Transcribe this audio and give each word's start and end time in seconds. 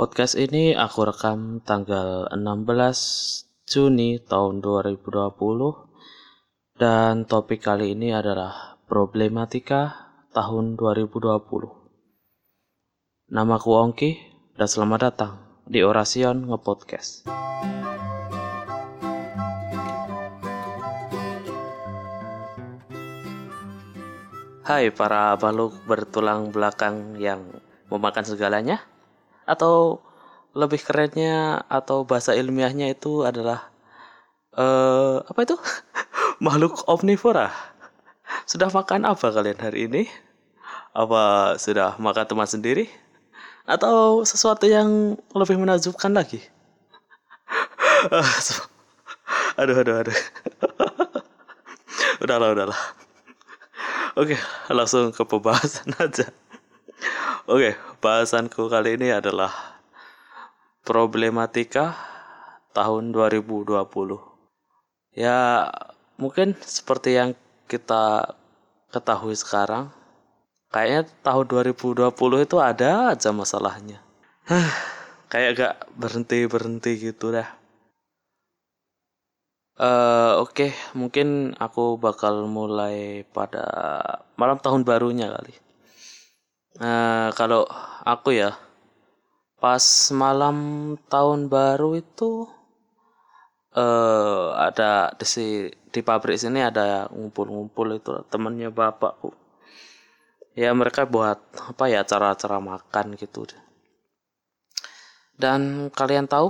Podcast 0.00 0.32
ini 0.40 0.72
aku 0.72 1.04
rekam 1.04 1.60
tanggal 1.60 2.24
16 2.32 3.68
Juni 3.68 4.16
tahun 4.16 4.64
2020 4.64 5.12
dan 6.80 7.28
topik 7.28 7.60
kali 7.60 7.92
ini 7.92 8.08
adalah 8.08 8.80
problematika 8.88 10.08
tahun 10.32 10.80
2020. 10.80 13.28
Namaku 13.28 13.70
Ongki 13.76 14.10
dan 14.56 14.72
selamat 14.72 15.00
datang 15.04 15.36
di 15.68 15.84
Orasion 15.84 16.48
Ngepodcast. 16.48 17.28
Hai 24.64 24.88
para 24.96 25.36
baluk 25.36 25.76
bertulang 25.84 26.48
belakang 26.48 27.20
yang 27.20 27.44
memakan 27.92 28.24
segalanya 28.24 28.80
atau 29.50 29.98
lebih 30.54 30.78
kerennya 30.82 31.66
atau 31.66 32.06
bahasa 32.06 32.34
ilmiahnya 32.34 32.94
itu 32.94 33.26
adalah 33.26 33.70
uh, 34.54 35.22
apa 35.26 35.40
itu? 35.42 35.56
Makhluk 36.44 36.86
omnivora. 36.86 37.50
Sudah 38.46 38.70
makan 38.70 39.06
apa 39.06 39.30
kalian 39.34 39.58
hari 39.58 39.90
ini? 39.90 40.02
Apa 40.94 41.54
sudah 41.58 41.98
makan 41.98 42.26
teman 42.26 42.46
sendiri? 42.46 42.86
Atau 43.66 44.22
sesuatu 44.26 44.66
yang 44.66 45.18
lebih 45.34 45.58
menakjubkan 45.58 46.14
lagi? 46.14 46.42
Aduh 49.60 49.76
aduh 49.76 50.00
aduh. 50.00 50.18
Udahlah 52.24 52.48
udahlah. 52.56 52.80
Oke 54.16 54.40
langsung 54.72 55.12
ke 55.12 55.20
pembahasan 55.20 55.92
aja. 56.00 56.32
Oke, 57.44 57.76
bahasanku 58.00 58.72
kali 58.72 58.96
ini 58.96 59.12
adalah 59.12 59.52
problematika 60.82 61.94
tahun 62.72 63.12
2020. 63.12 63.76
Ya, 65.12 65.68
mungkin 66.16 66.56
seperti 66.64 67.20
yang 67.20 67.36
kita 67.68 68.34
ketahui 68.88 69.36
sekarang, 69.36 69.92
kayaknya 70.72 71.12
tahun 71.20 71.46
2020 71.76 72.46
itu 72.48 72.56
ada 72.56 73.12
aja 73.12 73.30
masalahnya. 73.30 74.00
kayak 75.30 75.50
gak 75.54 75.74
berhenti-berhenti 75.94 77.12
gitu 77.12 77.30
dah. 77.36 77.48
Uh, 79.80 80.36
Oke, 80.44 80.68
okay. 80.68 80.70
mungkin 80.92 81.56
aku 81.56 81.96
bakal 81.96 82.44
mulai 82.44 83.24
pada 83.32 83.64
malam 84.36 84.60
tahun 84.60 84.84
barunya 84.84 85.32
kali. 85.32 85.69
Nah, 86.80 87.28
kalau 87.36 87.68
aku 88.08 88.32
ya, 88.40 88.56
pas 89.60 89.84
malam 90.16 90.56
tahun 91.12 91.52
baru 91.52 92.00
itu 92.00 92.48
uh, 93.76 94.56
ada 94.56 95.12
di 95.12 95.26
si, 95.28 95.46
di 95.92 96.00
pabrik 96.00 96.40
sini 96.40 96.64
ada 96.64 97.04
ngumpul-ngumpul 97.12 98.00
itu 98.00 98.24
temannya 98.32 98.72
bapakku. 98.72 99.36
Ya 100.56 100.72
mereka 100.72 101.04
buat 101.04 101.36
apa 101.60 101.84
ya 101.92 102.00
acara-acara 102.00 102.56
makan 102.64 103.12
gitu. 103.20 103.44
Dan 105.36 105.92
kalian 105.92 106.32
tahu 106.32 106.48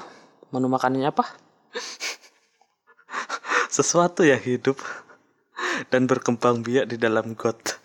menu 0.54 0.70
makanannya 0.70 1.10
apa? 1.10 1.26
Sesuatu 3.74 4.22
yang 4.22 4.38
hidup 4.38 4.78
dan 5.90 6.06
berkembang 6.06 6.62
biak 6.62 6.86
di 6.86 6.94
dalam 6.94 7.34
got 7.34 7.79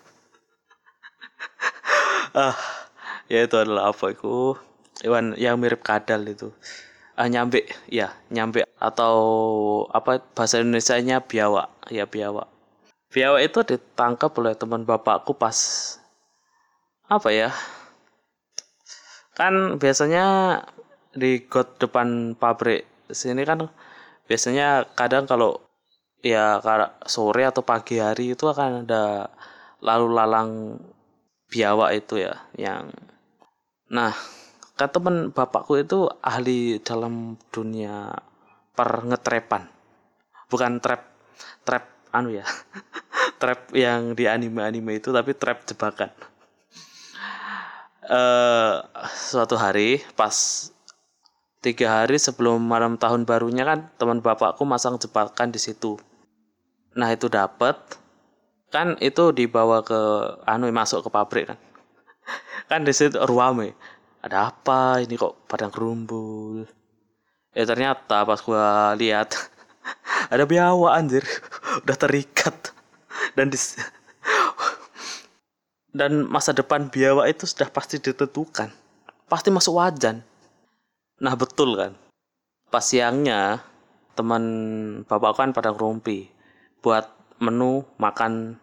ah 2.36 2.56
ya 3.32 3.48
itu 3.48 3.56
adalah 3.56 3.90
apa 3.90 4.12
itu? 4.12 4.52
Hewan 5.00 5.32
yang 5.40 5.56
mirip 5.56 5.80
kadal 5.80 6.20
itu. 6.28 6.52
Ah 7.16 7.32
nyambe 7.32 7.64
ya 7.88 8.12
nyambe 8.28 8.68
atau 8.76 9.16
apa 9.88 10.20
bahasa 10.36 10.60
Indonesia 10.60 11.00
nya 11.00 11.24
biawak 11.24 11.72
ya 11.88 12.04
biawak. 12.04 12.44
Biawak 13.08 13.40
itu 13.40 13.58
ditangkap 13.64 14.36
oleh 14.36 14.52
teman 14.52 14.84
bapakku 14.84 15.32
pas 15.32 15.56
apa 17.08 17.32
ya? 17.32 17.50
Kan 19.32 19.80
biasanya 19.80 20.24
di 21.16 21.40
got 21.48 21.80
depan 21.80 22.36
pabrik 22.36 22.84
sini 23.08 23.48
kan 23.48 23.72
biasanya 24.28 24.84
kadang 24.92 25.24
kalau 25.24 25.64
ya 26.20 26.60
sore 27.08 27.48
atau 27.48 27.64
pagi 27.64 27.96
hari 28.02 28.36
itu 28.36 28.44
akan 28.44 28.84
ada 28.84 29.30
lalu 29.80 30.06
lalang 30.12 30.50
biawak 31.50 31.90
itu 31.94 32.22
ya 32.26 32.34
yang 32.58 32.90
nah 33.86 34.12
kan 34.76 34.92
teman 34.92 35.32
bapakku 35.32 35.80
itu 35.80 36.04
ahli 36.20 36.76
dalam 36.84 37.40
dunia 37.48 38.12
perngetrepan. 38.76 39.64
Bukan 40.52 40.78
trap 40.84 41.02
trap 41.64 41.84
anu 42.12 42.36
ya 42.36 42.44
trap 43.40 43.72
yang 43.72 44.12
di 44.12 44.28
anime-anime 44.28 45.00
itu 45.00 45.10
tapi 45.10 45.32
trap 45.32 45.64
jebakan. 45.64 46.12
Uh, 48.06 48.86
suatu 49.10 49.58
hari 49.58 49.98
pas 50.14 50.70
tiga 51.58 52.04
hari 52.04 52.22
sebelum 52.22 52.62
malam 52.62 52.94
tahun 52.94 53.26
barunya 53.26 53.66
kan 53.66 53.90
teman 53.98 54.22
bapakku 54.22 54.62
masang 54.62 55.00
jebakan 55.00 55.50
di 55.50 55.58
situ. 55.58 55.98
Nah 56.94 57.10
itu 57.10 57.26
dapat 57.26 57.74
kan 58.76 59.00
itu 59.00 59.32
dibawa 59.32 59.80
ke 59.80 60.00
anu 60.44 60.68
masuk 60.68 61.00
ke 61.00 61.08
pabrik 61.08 61.44
kan. 61.48 61.58
Kan 62.68 62.84
di 62.84 62.92
situ 62.92 63.16
ruame. 63.24 63.72
Ada 64.20 64.52
apa 64.52 65.00
ini 65.00 65.16
kok 65.16 65.48
padang 65.48 65.72
gerumbul 65.72 66.66
ya 67.56 67.64
ternyata 67.64 68.28
pas 68.28 68.40
gua 68.44 68.92
lihat 69.00 69.32
ada 70.32 70.44
biawak 70.44 70.92
anjir. 70.92 71.24
Udah 71.88 71.96
terikat. 71.96 72.76
Dan 73.32 73.48
di 73.48 73.56
dan 75.96 76.28
masa 76.28 76.52
depan 76.52 76.92
biawak 76.92 77.32
itu 77.32 77.48
sudah 77.48 77.72
pasti 77.72 77.96
ditentukan. 77.96 78.68
Pasti 79.26 79.48
masuk 79.48 79.80
wajan. 79.80 80.20
Nah 81.24 81.32
betul 81.32 81.72
kan? 81.80 81.96
Pas 82.68 82.84
siangnya 82.84 83.64
teman 84.12 84.44
bapak 85.08 85.32
kan 85.40 85.48
pada 85.56 85.72
rumpi. 85.72 86.28
Buat 86.84 87.08
menu 87.40 87.88
makan 87.96 88.60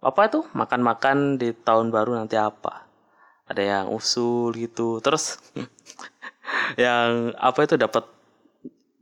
apa 0.00 0.20
itu 0.32 0.40
makan-makan 0.56 1.36
di 1.36 1.52
tahun 1.52 1.92
baru 1.92 2.16
nanti 2.16 2.40
apa? 2.40 2.88
Ada 3.48 3.62
yang 3.62 3.86
usul 3.92 4.56
gitu. 4.56 5.00
Terus 5.04 5.40
yang 6.80 7.36
apa 7.36 7.68
itu 7.68 7.76
dapat 7.76 8.08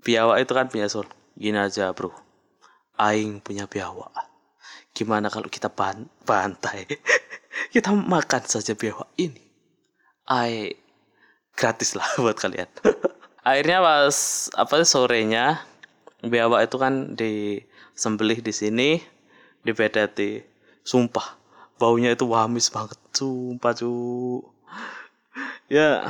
biawak 0.03 0.43
itu 0.43 0.53
kan 0.55 0.67
punya 0.67 0.87
sul 0.91 1.07
gini 1.39 1.59
aja 1.59 1.95
bro. 1.95 2.11
Aing 2.99 3.39
punya 3.39 3.71
biawak 3.71 4.29
gimana 4.99 5.31
kalau 5.31 5.47
kita 5.47 5.71
ban 5.71 6.11
bantai? 6.27 6.83
Kita 7.75 7.95
makan 7.95 8.43
saja 8.43 8.75
biawak 8.75 9.07
ini. 9.15 9.45
Ai 10.27 10.75
gratis 11.55 11.95
lah 11.95 12.07
buat 12.23 12.35
kalian. 12.35 12.67
Akhirnya 13.47 13.79
pas 13.79 14.51
apa 14.59 14.83
sorenya 14.83 15.63
biawak 16.27 16.67
itu 16.67 16.77
kan 16.83 17.15
disembelih 17.15 18.43
di 18.43 18.51
sini 18.51 18.91
dipedati 19.63 20.43
sumpah 20.89 21.37
baunya 21.77 22.17
itu 22.17 22.25
wamis 22.25 22.73
banget. 22.73 22.97
Sumpah 23.13 23.77
cu 23.77 23.93
ya 25.69 26.09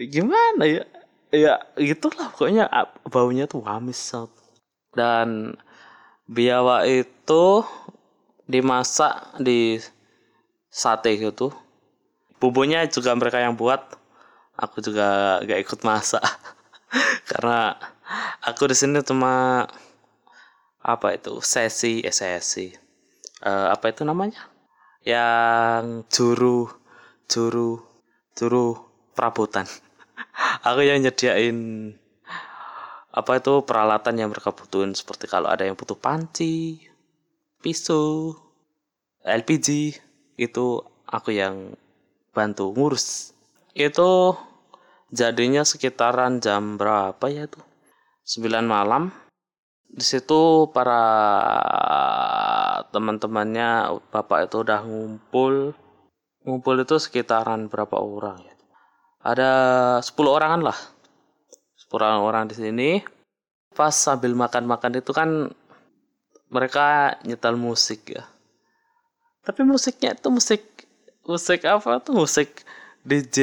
gimana 0.00 0.64
ya? 0.64 0.84
Ya 1.30 1.54
gitulah 1.76 2.32
pokoknya. 2.32 2.72
Baunya 3.06 3.44
tuh 3.44 3.60
wamis 3.60 4.00
dan 4.96 5.54
biawak 6.26 6.88
itu 6.88 7.44
dimasak 8.50 9.38
di 9.38 9.78
sate 10.72 11.14
gitu. 11.20 11.54
Bumbunya 12.42 12.88
juga 12.88 13.14
mereka 13.14 13.38
yang 13.38 13.54
buat. 13.54 14.00
Aku 14.60 14.82
juga 14.84 15.40
gak 15.44 15.60
ikut 15.62 15.80
masak. 15.86 16.20
Karena 17.30 17.78
aku 18.44 18.68
di 18.68 18.76
sini 18.76 19.00
cuma 19.00 19.64
apa 20.80 21.16
itu? 21.16 21.40
Sesi 21.44 22.00
eh, 22.00 22.12
sesi. 22.12 22.72
Uh, 23.40 23.72
apa 23.72 23.92
itu 23.92 24.04
namanya? 24.04 24.48
Yang 25.04 26.08
juru 26.12 26.58
juru 27.28 27.80
juru 28.36 28.76
perabotan. 29.16 29.64
Aku 30.66 30.80
yang 30.84 31.00
nyediain 31.00 31.92
apa 33.10 33.42
itu 33.42 33.64
peralatan 33.66 34.20
yang 34.20 34.28
mereka 34.32 34.52
butuhin. 34.52 34.92
Seperti 34.96 35.26
kalau 35.26 35.48
ada 35.50 35.66
yang 35.66 35.74
butuh 35.76 35.98
panci 35.98 36.78
pisau 37.60 38.32
LPG 39.20 40.00
itu 40.40 40.66
aku 41.04 41.30
yang 41.36 41.76
bantu 42.32 42.72
ngurus. 42.72 43.36
Itu 43.76 44.38
jadinya 45.12 45.66
sekitaran 45.66 46.40
jam 46.40 46.78
berapa 46.78 47.26
ya 47.28 47.50
tuh 47.50 47.66
9 48.24 48.62
malam 48.64 49.10
di 49.90 50.04
situ 50.06 50.70
para 50.70 51.02
teman-temannya 52.94 53.98
bapak 54.14 54.46
itu 54.46 54.62
udah 54.62 54.86
ngumpul. 54.86 55.74
Ngumpul 56.46 56.76
itu 56.80 56.96
sekitaran 56.96 57.66
berapa 57.66 57.98
orang 57.98 58.38
ya? 58.46 58.54
Ada 59.20 59.50
10 60.00 60.14
orangan 60.30 60.62
lah. 60.62 60.78
10 61.76 62.22
orang, 62.22 62.48
di 62.48 62.56
sini. 62.56 62.90
Pas 63.74 63.92
sambil 63.92 64.32
makan-makan 64.32 65.02
itu 65.02 65.10
kan 65.12 65.50
mereka 66.48 67.18
nyetel 67.26 67.58
musik 67.58 68.14
ya. 68.14 68.24
Tapi 69.44 69.66
musiknya 69.66 70.14
itu 70.14 70.28
musik 70.30 70.62
musik 71.26 71.66
apa 71.66 72.00
tuh? 72.02 72.14
Musik 72.14 72.64
DJ 73.04 73.38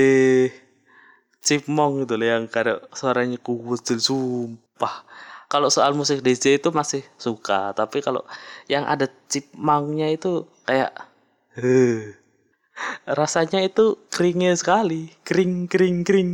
Cipmong 1.40 2.04
gitu 2.04 2.20
loh 2.20 2.28
yang 2.28 2.44
kada 2.50 2.84
suaranya 2.92 3.40
kuat 3.40 3.88
sumpah 3.88 5.08
kalau 5.48 5.72
soal 5.72 5.96
musik 5.96 6.20
DJ 6.20 6.60
itu 6.60 6.70
masih 6.76 7.04
suka 7.16 7.72
tapi 7.72 8.04
kalau 8.04 8.24
yang 8.68 8.84
ada 8.84 9.08
Cipmangnya 9.32 10.12
itu 10.12 10.44
kayak 10.68 10.92
rasanya 13.08 13.64
itu 13.66 13.98
keringnya 14.12 14.54
sekali. 14.54 15.10
Kering 15.26 15.66
kering 15.72 16.04
kering 16.06 16.32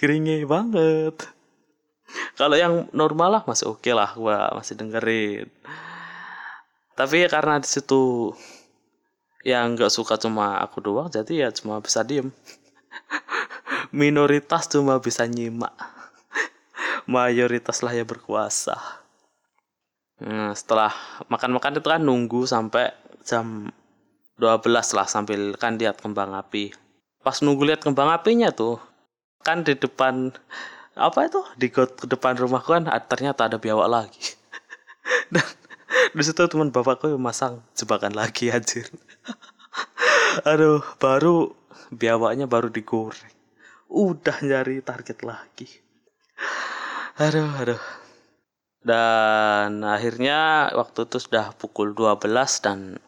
keringnya 0.00 0.42
banget. 0.48 1.14
Kalau 2.40 2.56
yang 2.56 2.88
normal 2.96 3.28
lah 3.38 3.42
masih 3.44 3.68
oke 3.68 3.84
okay 3.84 3.92
lah 3.92 4.10
gua 4.16 4.50
masih 4.56 4.74
dengerin. 4.80 5.46
Tapi 6.96 7.14
ya 7.22 7.28
karena 7.30 7.62
di 7.62 7.68
situ 7.68 8.32
yang 9.46 9.78
nggak 9.78 9.92
suka 9.92 10.18
cuma 10.18 10.58
aku 10.58 10.82
doang 10.82 11.12
jadi 11.12 11.46
ya 11.46 11.48
cuma 11.54 11.78
bisa 11.78 12.02
diem. 12.02 12.32
Minoritas 13.94 14.66
cuma 14.66 14.98
bisa 14.98 15.24
nyimak 15.28 15.97
mayoritas 17.08 17.80
lah 17.80 17.96
yang 17.96 18.04
berkuasa. 18.04 18.76
Nah, 20.20 20.52
setelah 20.52 20.92
makan-makan 21.32 21.80
itu 21.80 21.88
kan 21.88 22.02
nunggu 22.04 22.44
sampai 22.44 22.92
jam 23.24 23.72
12 24.36 24.68
lah 24.92 25.08
sambil 25.08 25.56
kan 25.56 25.80
lihat 25.80 26.04
kembang 26.04 26.36
api. 26.36 26.76
Pas 27.24 27.40
nunggu 27.40 27.64
lihat 27.64 27.80
kembang 27.80 28.12
apinya 28.12 28.52
tuh 28.52 28.76
kan 29.40 29.64
di 29.64 29.72
depan 29.72 30.36
apa 31.00 31.18
itu? 31.24 31.40
Di 31.56 31.72
depan 32.12 32.36
rumahku 32.36 32.76
kan 32.76 32.84
ternyata 33.08 33.48
ada 33.48 33.56
biawak 33.56 33.88
lagi. 33.88 34.36
Dan 35.32 35.48
di 36.12 36.22
situ 36.22 36.44
teman 36.44 36.68
bapakku 36.68 37.16
masang 37.16 37.64
jebakan 37.72 38.12
lagi 38.12 38.52
anjir. 38.52 38.84
Aduh 40.50 40.84
baru 41.00 41.56
biawaknya 41.88 42.44
baru 42.44 42.68
digoreng. 42.68 43.32
Udah 43.88 44.44
nyari 44.44 44.84
target 44.84 45.24
lagi 45.24 45.87
aduh 47.18 47.50
aduh. 47.58 47.82
Dan 48.78 49.82
akhirnya 49.82 50.70
waktu 50.72 51.10
itu 51.10 51.18
sudah 51.18 51.50
pukul 51.58 51.92
12 51.92 52.30
dan 52.64 53.02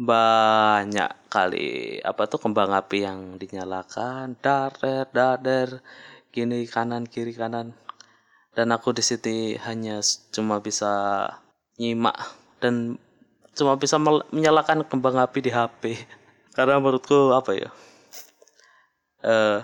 banyak 0.00 1.12
kali 1.28 2.00
apa 2.00 2.24
tuh 2.24 2.40
kembang 2.40 2.72
api 2.72 3.04
yang 3.04 3.36
dinyalakan 3.36 4.40
dader 4.40 5.04
dader 5.12 5.84
gini 6.32 6.64
kanan 6.64 7.04
kiri 7.04 7.36
kanan. 7.36 7.76
Dan 8.56 8.72
aku 8.72 8.96
di 8.96 9.04
sini 9.04 9.54
hanya 9.68 10.00
cuma 10.32 10.64
bisa 10.64 11.28
nyimak 11.76 12.16
dan 12.58 12.96
cuma 13.54 13.76
bisa 13.76 14.00
menyalakan 14.32 14.80
kembang 14.88 15.20
api 15.20 15.38
di 15.44 15.50
HP 15.52 15.96
karena 16.56 16.80
menurutku 16.80 17.36
apa 17.36 17.52
ya 17.56 17.70
uh, 19.24 19.60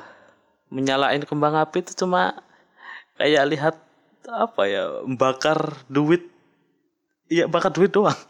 menyalain 0.72 1.22
kembang 1.22 1.54
api 1.54 1.84
itu 1.84 1.92
cuma 2.04 2.36
kayak 3.16 3.44
lihat 3.48 3.74
apa 4.28 4.62
ya 4.68 4.84
bakar 5.16 5.84
duit. 5.88 6.28
Iya 7.26 7.50
bakar 7.50 7.72
duit 7.74 7.92
doang. 7.92 8.16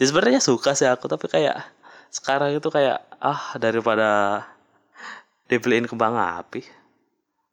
Ya 0.00 0.08
sebenarnya 0.08 0.40
suka 0.40 0.72
sih 0.72 0.88
aku 0.88 1.12
tapi 1.12 1.28
kayak 1.28 1.60
sekarang 2.08 2.56
itu 2.56 2.72
kayak 2.72 3.04
ah 3.20 3.52
daripada 3.60 4.40
dibeliin 5.44 5.84
kembang 5.84 6.16
api 6.16 6.64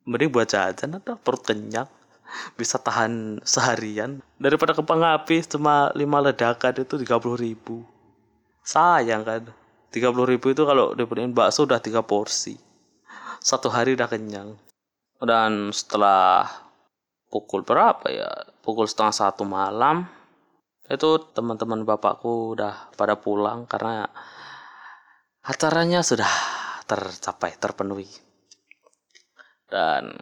mending 0.08 0.32
buat 0.32 0.48
jajan 0.48 0.96
atau 0.96 1.20
perut 1.20 1.44
kenyang 1.44 1.92
bisa 2.56 2.80
tahan 2.80 3.44
seharian. 3.44 4.24
Daripada 4.40 4.72
kembang 4.72 5.04
api 5.04 5.44
cuma 5.44 5.92
lima 5.92 6.24
ledakan 6.24 6.80
itu 6.80 6.96
tiga 7.04 7.20
puluh 7.20 7.36
ribu. 7.36 7.84
Sayang 8.64 9.28
kan 9.28 9.42
tiga 9.92 10.08
puluh 10.08 10.32
ribu 10.32 10.56
itu 10.56 10.64
kalau 10.64 10.96
dibeliin 10.96 11.36
bakso 11.36 11.68
udah 11.68 11.84
tiga 11.84 12.00
porsi. 12.00 12.56
Satu 13.44 13.68
hari 13.68 13.92
udah 13.92 14.08
kenyang 14.08 14.56
dan 15.22 15.70
setelah 15.70 16.46
pukul 17.30 17.62
berapa 17.62 18.06
ya? 18.10 18.30
Pukul 18.62 18.86
setengah 18.90 19.14
satu 19.14 19.42
malam 19.46 20.06
itu 20.90 21.10
teman-teman 21.32 21.86
bapakku 21.86 22.58
udah 22.58 22.92
pada 22.98 23.16
pulang 23.16 23.64
karena 23.64 24.04
acaranya 25.42 26.04
sudah 26.04 26.28
tercapai 26.84 27.56
terpenuhi. 27.56 28.10
Dan 29.70 30.12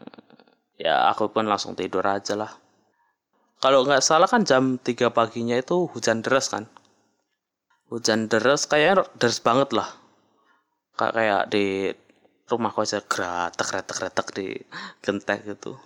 ya 0.79 1.11
aku 1.11 1.32
pun 1.35 1.50
langsung 1.50 1.75
tidur 1.75 2.06
aja 2.06 2.38
lah. 2.38 2.53
Kalau 3.61 3.85
nggak 3.85 4.00
salah 4.00 4.31
kan 4.31 4.46
jam 4.46 4.81
3 4.81 5.12
paginya 5.12 5.58
itu 5.58 5.85
hujan 5.91 6.25
deras 6.25 6.49
kan? 6.49 6.64
Hujan 7.93 8.31
deras 8.31 8.64
kayaknya 8.64 9.05
deras 9.19 9.43
banget 9.43 9.75
lah. 9.76 9.91
Kayak 10.96 11.50
di 11.53 11.93
rumahku 12.50 12.82
aja 12.82 12.99
gratek 13.00 13.67
gratek 13.70 13.97
gratek 13.97 14.26
di 14.35 14.47
genteng 15.00 15.41
gitu 15.47 15.79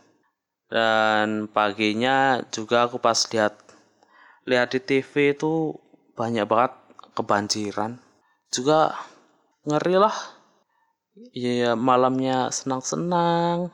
dan 0.72 1.46
paginya 1.52 2.40
juga 2.48 2.88
aku 2.88 2.96
pas 2.98 3.20
lihat 3.30 3.54
lihat 4.48 4.72
di 4.72 4.80
TV 4.80 5.36
itu 5.36 5.76
banyak 6.18 6.44
banget 6.48 6.72
kebanjiran. 7.14 8.00
Juga 8.50 8.94
ngeri 9.66 9.96
lah. 9.98 10.16
Iya 11.30 11.78
malamnya 11.78 12.50
senang-senang. 12.50 13.70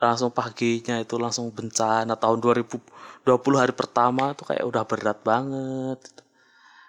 Langsung 0.00 0.32
paginya 0.32 1.00
itu 1.00 1.16
langsung 1.16 1.52
bencana. 1.52 2.16
Tahun 2.16 2.38
2020 2.40 3.60
hari 3.60 3.72
pertama 3.76 4.32
tuh 4.32 4.48
kayak 4.52 4.64
udah 4.64 4.82
berat 4.84 5.18
banget. 5.24 6.00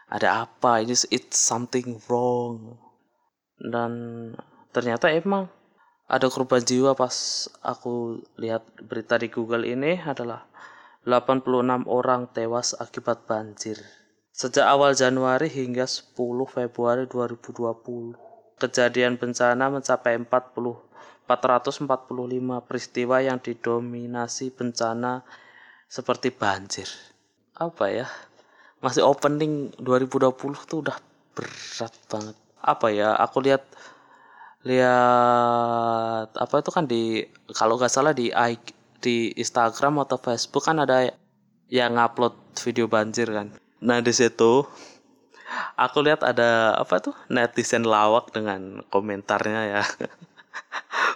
Ada 0.08 0.48
apa? 0.48 0.80
Ini 0.80 0.96
it's 1.12 1.40
something 1.40 2.00
wrong. 2.08 2.80
Dan 3.60 3.92
ternyata 4.78 5.10
emang 5.10 5.50
ada 6.06 6.30
korban 6.30 6.62
jiwa 6.62 6.94
pas 6.94 7.50
aku 7.66 8.22
lihat 8.38 8.62
berita 8.86 9.18
di 9.18 9.34
Google 9.34 9.66
ini 9.66 9.98
adalah 9.98 10.46
86 11.02 11.90
orang 11.90 12.30
tewas 12.30 12.78
akibat 12.78 13.26
banjir 13.26 13.82
sejak 14.30 14.70
awal 14.70 14.94
Januari 14.94 15.50
hingga 15.50 15.90
10 15.90 16.14
Februari 16.46 17.10
2020 17.10 18.62
kejadian 18.62 19.18
bencana 19.18 19.74
mencapai 19.74 20.14
40 20.22 20.88
445 21.28 21.90
peristiwa 22.64 23.20
yang 23.20 23.44
didominasi 23.44 24.56
bencana 24.56 25.28
seperti 25.92 26.32
banjir. 26.32 26.88
Apa 27.52 27.92
ya? 27.92 28.08
Masih 28.80 29.04
opening 29.04 29.76
2020 29.76 30.32
tuh 30.64 30.80
udah 30.88 30.96
berat 31.36 31.94
banget. 32.08 32.36
Apa 32.64 32.88
ya? 32.96 33.12
Aku 33.20 33.44
lihat 33.44 33.68
lihat 34.68 36.36
apa 36.36 36.56
itu 36.60 36.70
kan 36.76 36.86
di 36.86 37.24
kalau 37.56 37.80
nggak 37.80 37.92
salah 37.92 38.12
di 38.12 38.30
di 39.00 39.32
Instagram 39.40 40.04
atau 40.04 40.20
Facebook 40.20 40.68
kan 40.68 40.84
ada 40.84 41.08
yang 41.72 41.96
ngupload 41.96 42.36
video 42.68 42.92
banjir 42.92 43.32
kan. 43.32 43.56
Nah 43.80 44.04
di 44.04 44.12
situ 44.12 44.68
aku 45.80 45.98
lihat 46.04 46.28
ada 46.28 46.76
apa 46.76 47.00
tuh 47.00 47.16
netizen 47.32 47.88
lawak 47.88 48.36
dengan 48.36 48.84
komentarnya 48.92 49.62
ya. 49.80 49.84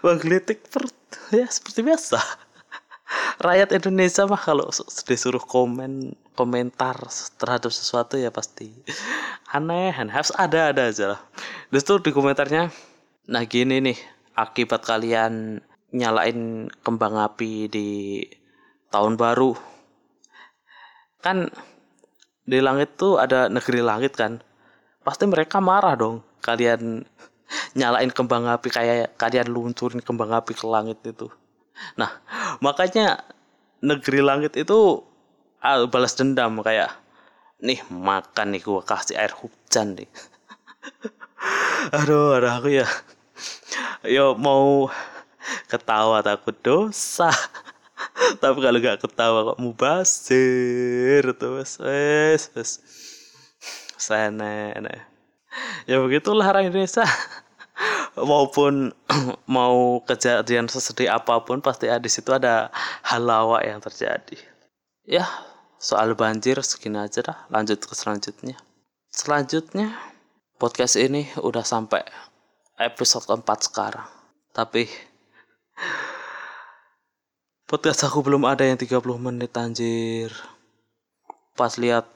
menggelitik 0.05 0.65
perut 0.69 0.93
ya 1.29 1.45
seperti 1.47 1.85
biasa 1.85 2.17
rakyat 3.45 3.69
Indonesia 3.77 4.25
mah 4.25 4.41
kalau 4.41 4.67
disuruh 5.05 5.41
komen 5.41 6.17
komentar 6.33 6.97
terhadap 7.37 7.69
sesuatu 7.69 8.17
ya 8.17 8.33
pasti 8.33 8.73
aneh 9.55 9.93
harus 9.93 10.33
ada 10.35 10.73
ada 10.73 10.89
aja 10.89 11.17
lah 11.17 11.21
terus 11.69 11.85
di 12.01 12.11
komentarnya 12.11 12.71
nah 13.31 13.47
gini 13.47 13.79
nih 13.79 13.97
akibat 14.35 14.83
kalian 14.83 15.63
nyalain 15.95 16.67
kembang 16.83 17.15
api 17.15 17.71
di 17.71 17.89
tahun 18.91 19.15
baru 19.15 19.55
kan 21.23 21.47
di 22.43 22.59
langit 22.59 22.99
tuh 22.99 23.15
ada 23.15 23.47
negeri 23.47 23.79
langit 23.79 24.19
kan 24.19 24.43
pasti 25.07 25.25
mereka 25.31 25.63
marah 25.63 25.95
dong 25.95 26.19
kalian 26.43 27.07
nyalain 27.79 28.11
kembang 28.11 28.49
api 28.49 28.67
kayak 28.67 29.15
kalian 29.15 29.47
luncurin 29.51 30.01
kembang 30.01 30.31
api 30.33 30.51
ke 30.55 30.65
langit 30.67 30.99
itu. 31.05 31.27
Nah, 31.97 32.11
makanya 32.59 33.23
negeri 33.81 34.21
langit 34.21 34.55
itu 34.57 35.01
ah, 35.61 35.85
balas 35.87 36.13
dendam 36.17 36.59
kayak 36.61 36.91
nih 37.61 37.81
makan 37.89 38.57
nih 38.57 38.61
gua 38.61 38.81
kasih 38.81 39.17
air 39.17 39.33
hujan 39.37 39.97
nih. 39.97 40.09
aduh, 41.97 42.37
aduh 42.37 42.51
aku 42.51 42.69
ya. 42.73 42.87
Yo 44.05 44.33
mau 44.37 44.89
ketawa 45.69 46.21
takut 46.25 46.53
dosa. 46.61 47.29
Tapi 48.41 48.57
kalau 48.61 48.79
gak 48.81 49.01
ketawa 49.01 49.53
kok 49.53 49.59
mau 49.61 49.73
basir 49.77 51.23
terus 51.37 51.77
wes 51.81 52.49
wes. 52.53 52.71
Sana, 54.01 54.73
ya 55.85 56.01
begitulah 56.01 56.49
orang 56.49 56.73
Indonesia. 56.73 57.05
Maupun 58.17 58.89
mau 59.57 60.01
kejadian 60.09 60.65
sesedih 60.65 61.13
apa 61.13 61.45
pun 61.45 61.61
pasti 61.61 61.85
di 61.85 62.09
situ 62.09 62.33
ada 62.33 62.73
hal 63.05 63.21
lawak 63.21 63.61
yang 63.61 63.77
terjadi. 63.77 64.41
Ya 65.05 65.29
soal 65.77 66.17
banjir 66.17 66.57
segini 66.65 66.97
aja 66.97 67.21
dah. 67.21 67.37
Lanjut 67.53 67.77
ke 67.77 67.93
selanjutnya. 67.93 68.57
Selanjutnya 69.13 69.93
podcast 70.57 70.97
ini 70.97 71.29
udah 71.37 71.65
sampai 71.65 72.01
episode 72.81 73.29
keempat 73.29 73.69
sekarang. 73.69 74.07
Tapi 74.51 74.89
podcast 77.69 78.03
aku 78.03 78.25
belum 78.25 78.43
ada 78.49 78.65
yang 78.65 78.75
30 78.75 78.97
menit 79.21 79.53
anjir. 79.55 80.33
Pas 81.53 81.77
lihat 81.77 82.09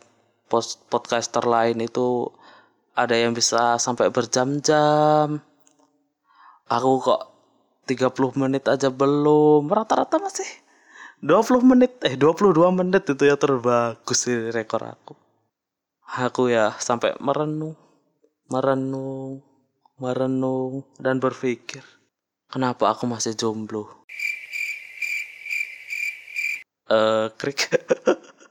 post 0.50 0.84
podcaster 0.90 1.46
lain 1.46 1.80
itu 1.86 2.30
ada 2.98 3.14
yang 3.14 3.38
bisa 3.38 3.78
sampai 3.78 4.10
berjam-jam. 4.10 5.40
Aku 6.66 6.92
kok 7.00 7.22
30 7.86 8.42
menit 8.42 8.66
aja 8.66 8.90
belum. 8.90 9.70
Rata-rata 9.70 10.18
masih 10.18 10.48
20 11.22 11.62
menit 11.64 11.92
eh 12.04 12.18
22 12.20 12.52
menit 12.74 13.08
itu 13.08 13.24
ya 13.24 13.38
terbagus 13.38 14.28
sih 14.28 14.52
rekor 14.52 14.84
aku. 14.84 15.14
Aku 16.06 16.50
ya 16.50 16.74
sampai 16.78 17.18
merenung 17.18 17.74
merenung 18.46 19.42
merenung 19.96 20.84
dan 21.00 21.24
berpikir 21.24 21.84
kenapa 22.52 22.92
aku 22.92 23.08
masih 23.08 23.36
jomblo? 23.36 23.88
Eh 26.86 26.96
uh, 26.96 27.28
krik. 27.36 27.72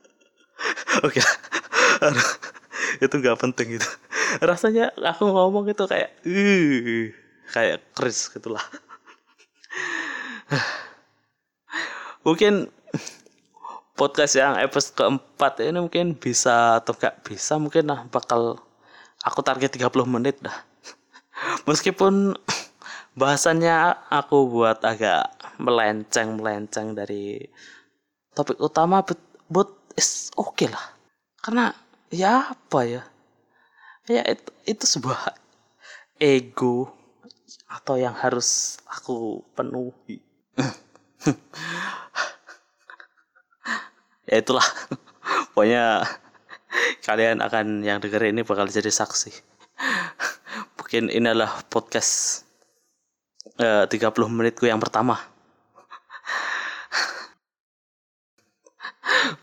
Oke. 1.07 1.23
Itu 3.05 3.15
nggak 3.21 3.39
penting 3.41 3.79
gitu. 3.79 3.89
Rasanya 4.43 4.91
aku 4.99 5.31
ngomong 5.31 5.71
itu 5.71 5.85
kayak 5.87 6.11
uh, 6.27 7.05
kayak 7.53 7.79
Chris 7.95 8.33
gitulah. 8.33 8.63
Mungkin 12.27 12.73
podcast 13.95 14.35
yang 14.35 14.59
episode 14.59 14.97
keempat 14.99 15.63
ini 15.63 15.79
mungkin 15.79 16.19
bisa 16.19 16.83
atau 16.83 16.99
gak 16.99 17.23
bisa 17.23 17.63
mungkin 17.63 17.87
lah 17.87 18.03
bakal 18.11 18.59
aku 19.23 19.39
target 19.47 19.71
30 19.79 19.87
menit 20.11 20.43
dah 20.43 20.74
meskipun 21.65 22.37
bahasannya 23.21 23.97
aku 24.13 24.49
buat 24.49 24.81
agak 24.85 25.33
melenceng 25.61 26.41
melenceng 26.41 26.93
dari 26.97 27.41
topik 28.35 28.59
utama 28.59 29.05
but, 29.07 29.21
but 29.49 29.71
is 29.97 30.31
oke 30.35 30.55
okay 30.55 30.69
lah. 30.69 30.83
Karena 31.41 31.73
ya 32.11 32.53
apa 32.53 32.81
ya? 32.85 33.03
Ya 34.09 34.23
itu 34.29 34.51
itu 34.69 34.85
sebuah 34.85 35.33
ego 36.21 36.93
atau 37.69 37.97
yang 37.97 38.15
harus 38.15 38.79
aku 38.89 39.43
penuhi. 39.57 40.21
Ya 44.25 44.41
itulah. 44.41 44.65
Pokoknya 45.53 46.01
kalian 47.05 47.45
akan 47.45 47.85
yang 47.85 48.01
denger 48.01 48.33
ini 48.33 48.41
bakal 48.41 48.65
jadi 48.73 48.89
saksi 48.89 49.37
mungkin 50.95 51.11
ini 51.11 51.27
adalah 51.27 51.59
podcast 51.67 52.47
eh, 53.59 53.83
uh, 53.83 53.91
30 53.91 54.15
menitku 54.31 54.71
yang 54.71 54.79
pertama. 54.79 55.19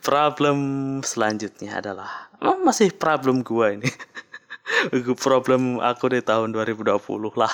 Problem 0.08 0.56
selanjutnya 1.04 1.84
adalah 1.84 2.32
oh, 2.40 2.56
masih 2.56 2.96
problem 2.96 3.44
gua 3.44 3.76
ini? 3.76 3.92
Problem 5.28 5.84
aku 5.84 6.16
di 6.16 6.24
tahun 6.24 6.56
2020 6.56 6.88
lah. 7.36 7.52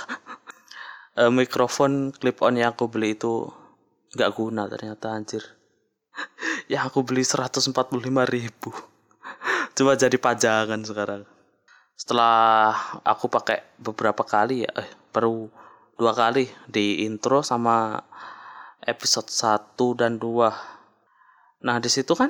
Uh, 1.17 1.33
mikrofon 1.41 2.13
clip 2.13 2.45
on 2.45 2.53
yang 2.53 2.77
aku 2.77 2.93
beli 2.93 3.17
itu 3.17 3.49
nggak 4.13 4.29
guna 4.37 4.69
ternyata 4.69 5.09
anjir. 5.09 5.41
Yang 6.69 6.93
aku 6.93 7.01
beli 7.01 7.25
145 7.25 7.73
ribu. 8.29 8.69
Cuma 9.73 9.97
jadi 9.97 10.21
pajangan 10.21 10.85
sekarang 10.85 11.36
setelah 11.97 12.71
aku 13.01 13.25
pakai 13.27 13.65
beberapa 13.81 14.21
kali 14.21 14.63
ya 14.63 14.71
eh, 14.77 14.89
baru 15.09 15.49
dua 15.97 16.13
kali 16.13 16.45
di 16.69 17.01
intro 17.03 17.41
sama 17.41 18.05
episode 18.85 19.33
1 19.33 19.73
dan 19.97 20.21
2 20.21 20.77
Nah 21.65 21.81
di 21.81 21.89
situ 21.89 22.13
kan 22.13 22.29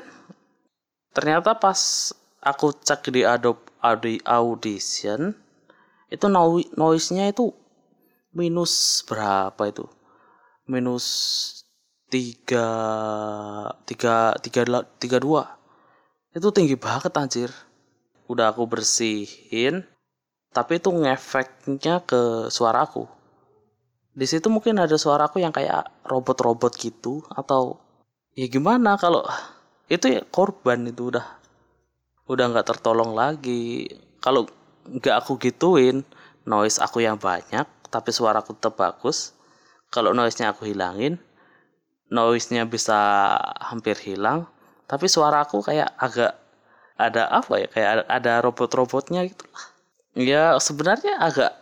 ternyata 1.12 1.58
pas 1.58 2.14
aku 2.40 2.72
cek 2.72 3.12
di 3.12 3.28
Adobe 3.28 3.68
Audi 3.84 4.22
Audition 4.24 5.36
itu 6.08 6.26
noise-nya 6.80 7.28
itu 7.28 7.52
minus 8.32 9.04
berapa 9.04 9.60
itu? 9.68 9.84
Minus 10.64 11.06
tiga 12.08 12.70
tiga 13.84 14.32
tiga 14.40 14.62
tiga 14.96 15.18
dua. 15.20 15.60
Itu 16.32 16.56
tinggi 16.56 16.80
banget 16.80 17.12
anjir 17.20 17.52
udah 18.28 18.54
aku 18.54 18.68
bersihin 18.68 19.84
tapi 20.52 20.80
itu 20.80 20.90
ngefeknya 20.92 22.04
ke 22.04 22.52
suaraku 22.54 23.08
di 24.18 24.26
situ 24.26 24.50
mungkin 24.50 24.82
ada 24.82 24.98
suaraku 24.98 25.42
yang 25.44 25.54
kayak 25.54 25.88
robot-robot 26.08 26.74
gitu 26.78 27.22
atau 27.30 27.78
ya 28.34 28.50
gimana 28.50 28.98
kalau 28.98 29.22
itu 29.88 30.10
ya 30.10 30.22
korban 30.28 30.90
itu 30.90 31.14
udah 31.14 31.38
udah 32.28 32.46
nggak 32.52 32.68
tertolong 32.68 33.16
lagi. 33.16 33.88
Kalau 34.20 34.44
nggak 34.88 35.16
aku 35.24 35.40
gituin 35.40 36.04
noise 36.48 36.80
aku 36.80 37.04
yang 37.04 37.20
banyak 37.20 37.68
tapi 37.92 38.10
suaraku 38.16 38.56
tetap 38.56 38.80
bagus 38.80 39.36
kalau 39.92 40.16
noise-nya 40.16 40.56
aku 40.56 40.64
hilangin 40.64 41.20
noise-nya 42.08 42.64
bisa 42.64 42.96
hampir 43.60 44.00
hilang 44.00 44.48
tapi 44.88 45.12
suara 45.12 45.44
aku 45.44 45.60
kayak 45.60 45.92
agak 46.00 46.40
ada 46.98 47.30
apa 47.30 47.54
ya? 47.62 47.68
Kayak 47.70 48.10
ada, 48.10 48.34
robot-robotnya 48.42 49.30
gitu. 49.30 49.46
Ya 50.18 50.58
sebenarnya 50.58 51.22
agak 51.22 51.54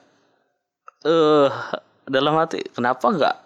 eh 1.05 1.11
uh, 1.11 1.51
dalam 2.07 2.39
hati 2.39 2.63
kenapa 2.71 3.11
nggak 3.11 3.37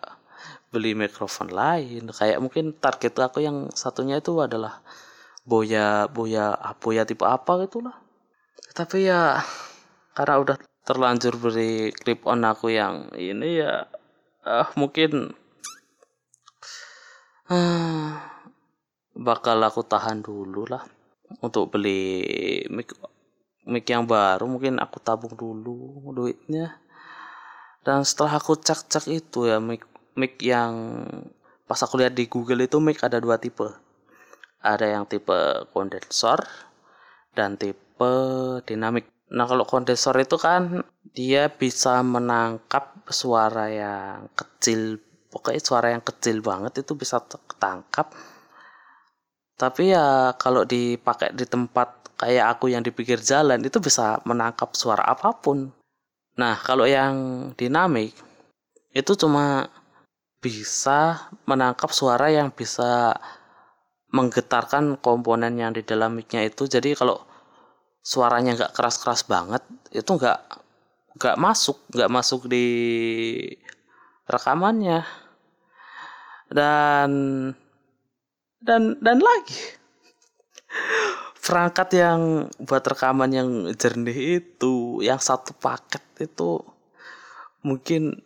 beli 0.69 0.93
mikrofon 0.93 1.49
lain? 1.49 2.13
Kayak 2.13 2.39
mungkin 2.39 2.77
target 2.77 3.13
aku 3.17 3.41
yang 3.41 3.73
satunya 3.73 4.21
itu 4.21 4.37
adalah 4.37 4.79
boya 5.43 6.05
boya 6.07 6.55
boya 6.77 7.03
tipe 7.09 7.25
apa 7.25 7.65
gitulah. 7.65 7.97
Tapi 8.77 9.09
ya 9.09 9.41
karena 10.13 10.35
udah 10.39 10.57
terlanjur 10.85 11.37
beri 11.37 11.93
clip 11.93 12.25
on 12.25 12.45
aku 12.45 12.73
yang 12.73 13.09
ini 13.17 13.61
ya 13.61 13.85
uh, 14.45 14.67
mungkin 14.73 15.33
uh, 17.49 18.09
bakal 19.13 19.57
aku 19.61 19.85
tahan 19.85 20.25
dulu 20.25 20.65
lah 20.69 20.81
untuk 21.37 21.69
beli 21.69 22.65
mic 22.73 22.93
mic 23.69 23.85
yang 23.85 24.09
baru 24.09 24.49
mungkin 24.49 24.81
aku 24.81 24.97
tabung 24.97 25.37
dulu 25.37 26.09
duitnya 26.09 26.81
dan 27.85 28.03
setelah 28.03 28.41
aku 28.41 28.59
cek-cek 28.59 29.05
itu 29.07 29.47
ya 29.47 29.61
mic 29.61 29.85
mic 30.19 30.35
yang 30.43 31.05
pas 31.69 31.79
aku 31.85 32.01
lihat 32.01 32.17
di 32.17 32.27
Google 32.27 32.65
itu 32.65 32.81
mic 32.83 32.99
ada 33.05 33.21
dua 33.21 33.39
tipe. 33.39 33.69
Ada 34.59 34.99
yang 34.99 35.07
tipe 35.07 35.69
kondensor 35.71 36.43
dan 37.31 37.55
tipe 37.55 38.11
dinamik. 38.67 39.07
Nah, 39.29 39.45
kalau 39.45 39.63
kondensor 39.63 40.17
itu 40.17 40.35
kan 40.35 40.83
dia 41.13 41.47
bisa 41.47 42.01
menangkap 42.01 43.05
suara 43.07 43.69
yang 43.69 44.27
kecil, 44.33 44.97
pokoknya 45.29 45.61
suara 45.61 45.87
yang 45.93 46.03
kecil 46.03 46.41
banget 46.41 46.81
itu 46.81 46.97
bisa 46.97 47.21
ketangkap. 47.21 48.11
Tapi 49.59 49.91
ya 49.91 50.31
kalau 50.39 50.63
dipakai 50.63 51.35
di 51.35 51.43
tempat 51.43 52.15
kayak 52.15 52.55
aku 52.55 52.71
yang 52.71 52.79
di 52.79 52.95
pinggir 52.95 53.19
jalan 53.19 53.59
itu 53.59 53.83
bisa 53.83 54.23
menangkap 54.23 54.71
suara 54.71 55.03
apa 55.03 55.35
pun. 55.35 55.67
Nah, 56.39 56.55
kalau 56.63 56.87
yang 56.87 57.51
dinamik 57.59 58.15
itu 58.95 59.11
cuma 59.19 59.67
bisa 60.39 61.27
menangkap 61.43 61.91
suara 61.91 62.31
yang 62.31 62.47
bisa 62.55 63.11
menggetarkan 64.15 64.97
komponen 65.03 65.59
yang 65.59 65.75
di 65.75 65.83
dalam 65.83 66.15
mic-nya 66.15 66.47
itu 66.47 66.65
jadi 66.65 66.95
kalau 66.95 67.21
suaranya 68.01 68.57
nggak 68.57 68.73
keras-keras 68.73 69.27
banget 69.27 69.61
itu 69.93 70.07
nggak 70.07 70.39
nggak 71.19 71.37
masuk 71.37 71.77
nggak 71.93 72.09
masuk 72.09 72.47
di 72.49 72.65
rekamannya 74.25 75.05
dan 76.49 77.09
dan 78.59 78.99
dan 78.99 79.19
lagi. 79.23 79.79
Perangkat 81.39 81.89
yang 81.97 82.21
buat 82.61 82.83
rekaman 82.85 83.31
yang 83.33 83.49
jernih 83.73 84.43
itu 84.43 85.01
yang 85.01 85.17
satu 85.17 85.55
paket 85.57 86.03
itu 86.21 86.61
mungkin 87.65 88.21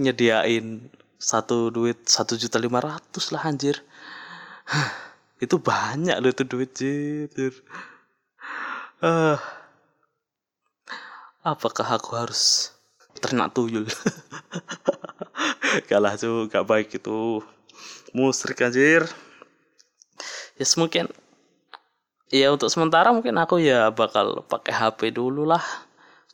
nyediain 0.00 0.88
satu 1.20 1.68
duit 1.68 2.08
satu 2.08 2.40
juta 2.40 2.56
lima 2.56 2.80
ratus 2.80 3.34
lah 3.34 3.44
anjir. 3.44 3.84
Itu 5.36 5.60
banyak 5.60 6.16
loh 6.24 6.30
itu 6.32 6.44
duit 6.48 6.72
jir. 6.72 7.52
Uh, 9.04 9.36
apakah 11.44 11.84
aku 12.00 12.16
harus 12.16 12.72
ternak 13.20 13.52
tuyul? 13.52 13.84
Kalah 15.90 16.16
tuh 16.16 16.48
gak 16.48 16.64
baik 16.64 16.96
itu. 16.96 17.44
Musrik 18.16 18.62
anjir 18.64 19.04
yes, 20.60 20.76
mungkin. 20.78 21.10
Ya 22.32 22.50
untuk 22.50 22.72
sementara 22.72 23.14
mungkin 23.14 23.36
aku 23.38 23.62
ya 23.62 23.94
bakal 23.94 24.42
pakai 24.48 24.74
HP 24.74 25.14
dulu 25.14 25.46
lah 25.46 25.62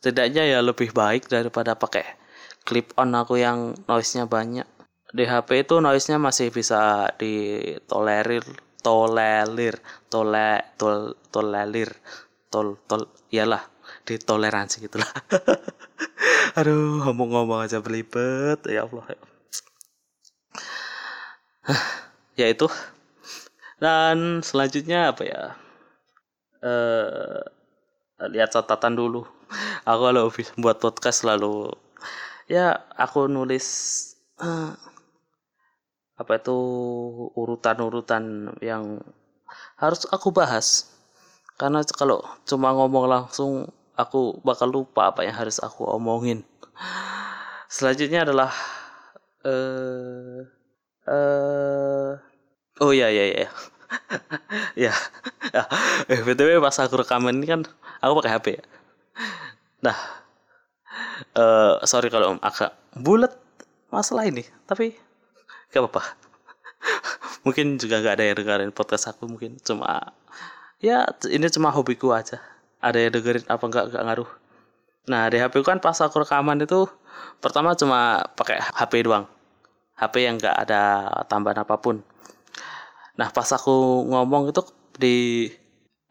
setidaknya 0.01 0.49
ya 0.49 0.59
lebih 0.65 0.97
baik 0.97 1.29
daripada 1.29 1.77
pakai 1.77 2.17
clip 2.65 2.97
on 2.97 3.13
aku 3.13 3.37
yang 3.37 3.77
noise-nya 3.85 4.25
banyak. 4.25 4.65
Di 5.13 5.29
HP 5.29 5.69
itu 5.69 5.77
noise-nya 5.85 6.17
masih 6.17 6.49
bisa 6.49 7.13
ditolerir 7.21 8.41
tolerir 8.81 9.77
tole 10.09 10.65
tol 10.81 11.13
tolerir 11.29 11.93
tol 12.49 12.81
tol 12.89 13.13
iyalah 13.29 13.61
ditoleransi 14.09 14.89
gitulah. 14.89 15.11
Aduh 16.59 17.05
ngomong-ngomong 17.05 17.61
aja 17.69 17.85
belibet 17.85 18.65
ya 18.65 18.89
Allah. 18.89 19.05
Ya 22.41 22.49
itu 22.49 22.73
dan 23.81 24.45
selanjutnya 24.45 25.17
apa 25.17 25.23
ya? 25.25 25.43
Eh 26.61 27.41
lihat 28.29 28.53
catatan 28.53 28.95
dulu. 28.95 29.25
Aku 29.89 30.01
kalau 30.05 30.29
buat 30.61 30.77
podcast 30.77 31.25
selalu 31.25 31.73
ya 32.51 32.83
aku 32.99 33.31
nulis 33.31 33.67
uh, 34.43 34.75
apa 36.19 36.33
itu 36.37 36.59
urutan-urutan 37.39 38.53
yang 38.61 38.99
harus 39.79 40.05
aku 40.11 40.35
bahas. 40.35 40.91
Karena 41.57 41.81
kalau 41.95 42.21
cuma 42.45 42.75
ngomong 42.75 43.07
langsung 43.07 43.71
aku 43.95 44.43
bakal 44.43 44.69
lupa 44.69 45.15
apa 45.15 45.25
yang 45.25 45.39
harus 45.39 45.63
aku 45.63 45.87
omongin. 45.89 46.45
Selanjutnya 47.73 48.27
adalah 48.27 48.53
eh 49.47 50.45
uh, 51.09 51.09
uh, 51.09 52.13
oh 52.85 52.93
ya 52.93 53.09
ya 53.09 53.25
ya 53.47 53.49
ya. 54.79 54.95
Eh 56.11 56.21
btw 56.23 56.63
pas 56.63 56.77
aku 56.79 57.03
rekaman 57.03 57.35
ini 57.43 57.47
kan 57.51 57.61
aku 57.99 58.13
pakai 58.23 58.33
hp 58.39 58.47
ya 58.55 58.65
nah 59.81 59.97
uh, 61.35 61.81
sorry 61.89 62.13
kalau 62.13 62.37
agak 62.39 62.77
bulat 62.95 63.33
masalah 63.91 64.27
ini 64.27 64.47
tapi 64.67 64.95
gak 65.71 65.87
apa-apa. 65.87 66.03
Mungkin 67.47 67.79
juga 67.79 68.03
gak 68.03 68.21
ada 68.21 68.25
yang 68.27 68.37
dengerin 68.43 68.73
podcast 68.75 69.11
aku 69.11 69.25
mungkin 69.25 69.57
cuma 69.63 70.13
ya 70.83 71.09
ini 71.31 71.47
cuma 71.49 71.73
hobiku 71.73 72.13
aja. 72.13 72.43
Ada 72.81 73.09
yang 73.09 73.13
dengerin 73.21 73.45
apa 73.49 73.65
enggak 73.65 73.85
enggak 73.93 74.03
ngaruh. 74.05 74.31
Nah 75.09 75.23
di 75.33 75.37
HP 75.41 75.65
kan 75.65 75.81
pas 75.81 75.97
aku 76.01 76.21
rekaman 76.21 76.61
itu 76.61 76.85
pertama 77.41 77.73
cuma 77.77 78.29
pakai 78.37 78.61
HP 78.61 79.09
doang. 79.09 79.25
HP 79.97 80.15
yang 80.25 80.37
enggak 80.37 80.57
ada 80.57 81.09
tambahan 81.29 81.65
apa 81.65 81.77
pun 81.81 82.05
nah 83.19 83.29
pas 83.31 83.49
aku 83.51 84.07
ngomong 84.11 84.51
itu 84.51 84.63
di 84.99 85.17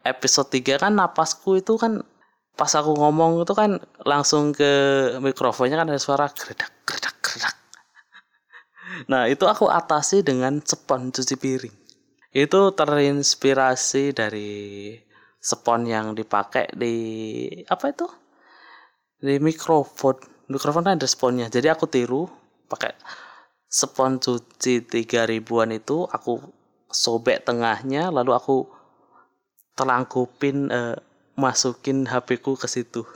episode 0.04 0.48
3 0.52 0.82
kan 0.82 0.92
napasku 0.96 1.60
itu 1.60 1.76
kan 1.76 2.00
pas 2.56 2.72
aku 2.76 2.92
ngomong 2.96 3.40
itu 3.44 3.52
kan 3.56 3.80
langsung 4.04 4.52
ke 4.52 4.72
mikrofonnya 5.24 5.80
kan 5.80 5.88
ada 5.88 6.00
suara 6.00 6.28
geredak 6.32 6.72
geredak 6.84 7.16
geredak 7.24 7.56
Nah, 9.10 9.30
itu 9.30 9.46
aku 9.46 9.70
atasi 9.70 10.20
dengan 10.26 10.60
spon 10.60 11.14
cuci 11.14 11.34
piring. 11.38 11.76
Itu 12.34 12.74
terinspirasi 12.74 14.12
dari 14.12 14.50
spon 15.40 15.88
yang 15.88 16.12
dipakai 16.12 16.74
di 16.74 16.94
apa 17.70 17.90
itu? 17.90 18.06
Di 19.18 19.40
mikrofon. 19.40 20.20
Mikrofon 20.50 20.84
kan 20.84 20.98
ada 20.98 21.08
sponnya. 21.08 21.46
Jadi 21.48 21.70
aku 21.70 21.86
tiru 21.86 22.26
pakai 22.68 22.92
spon 23.70 24.18
cuci 24.18 24.84
3000 24.84 25.30
ribuan 25.30 25.70
itu 25.70 26.04
aku 26.10 26.59
sobek 26.90 27.46
tengahnya 27.46 28.10
lalu 28.10 28.34
aku 28.34 28.66
telangkupin 29.78 30.68
eh, 30.68 30.96
masukin 31.38 32.04
HP 32.04 32.42
ku 32.44 32.58
ke 32.58 32.68
situ. 32.68 33.06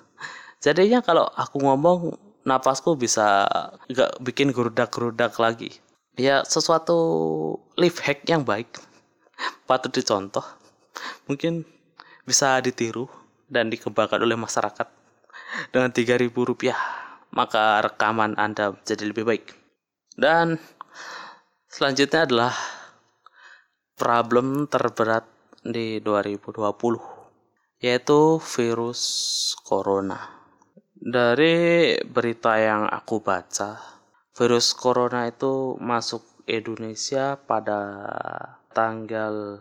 Jadinya 0.64 1.04
kalau 1.04 1.28
aku 1.36 1.60
ngomong 1.60 2.16
napasku 2.48 2.96
bisa 2.96 3.44
nggak 3.92 4.24
bikin 4.24 4.54
gerudak-gerudak 4.54 5.36
lagi. 5.36 5.76
Ya 6.16 6.46
sesuatu 6.46 6.96
life 7.76 8.00
hack 8.00 8.24
yang 8.30 8.46
baik 8.46 8.70
patut 9.68 9.92
dicontoh. 9.92 10.44
Mungkin 11.28 11.66
bisa 12.24 12.62
ditiru 12.64 13.10
dan 13.50 13.68
dikembangkan 13.68 14.24
oleh 14.24 14.38
masyarakat 14.38 14.88
dengan 15.68 15.90
tiga 15.92 16.16
ribu 16.16 16.48
rupiah 16.48 16.78
maka 17.34 17.82
rekaman 17.82 18.38
Anda 18.38 18.78
jadi 18.86 19.10
lebih 19.10 19.26
baik. 19.26 19.44
Dan 20.14 20.56
selanjutnya 21.66 22.30
adalah 22.30 22.54
problem 23.94 24.66
terberat 24.66 25.24
di 25.62 26.02
2020 26.02 27.14
yaitu 27.84 28.40
virus 28.40 29.00
corona. 29.60 30.18
Dari 30.94 31.92
berita 32.00 32.56
yang 32.56 32.88
aku 32.88 33.20
baca, 33.20 33.76
virus 34.32 34.72
corona 34.72 35.28
itu 35.28 35.76
masuk 35.76 36.24
Indonesia 36.48 37.36
pada 37.36 37.80
tanggal 38.72 39.60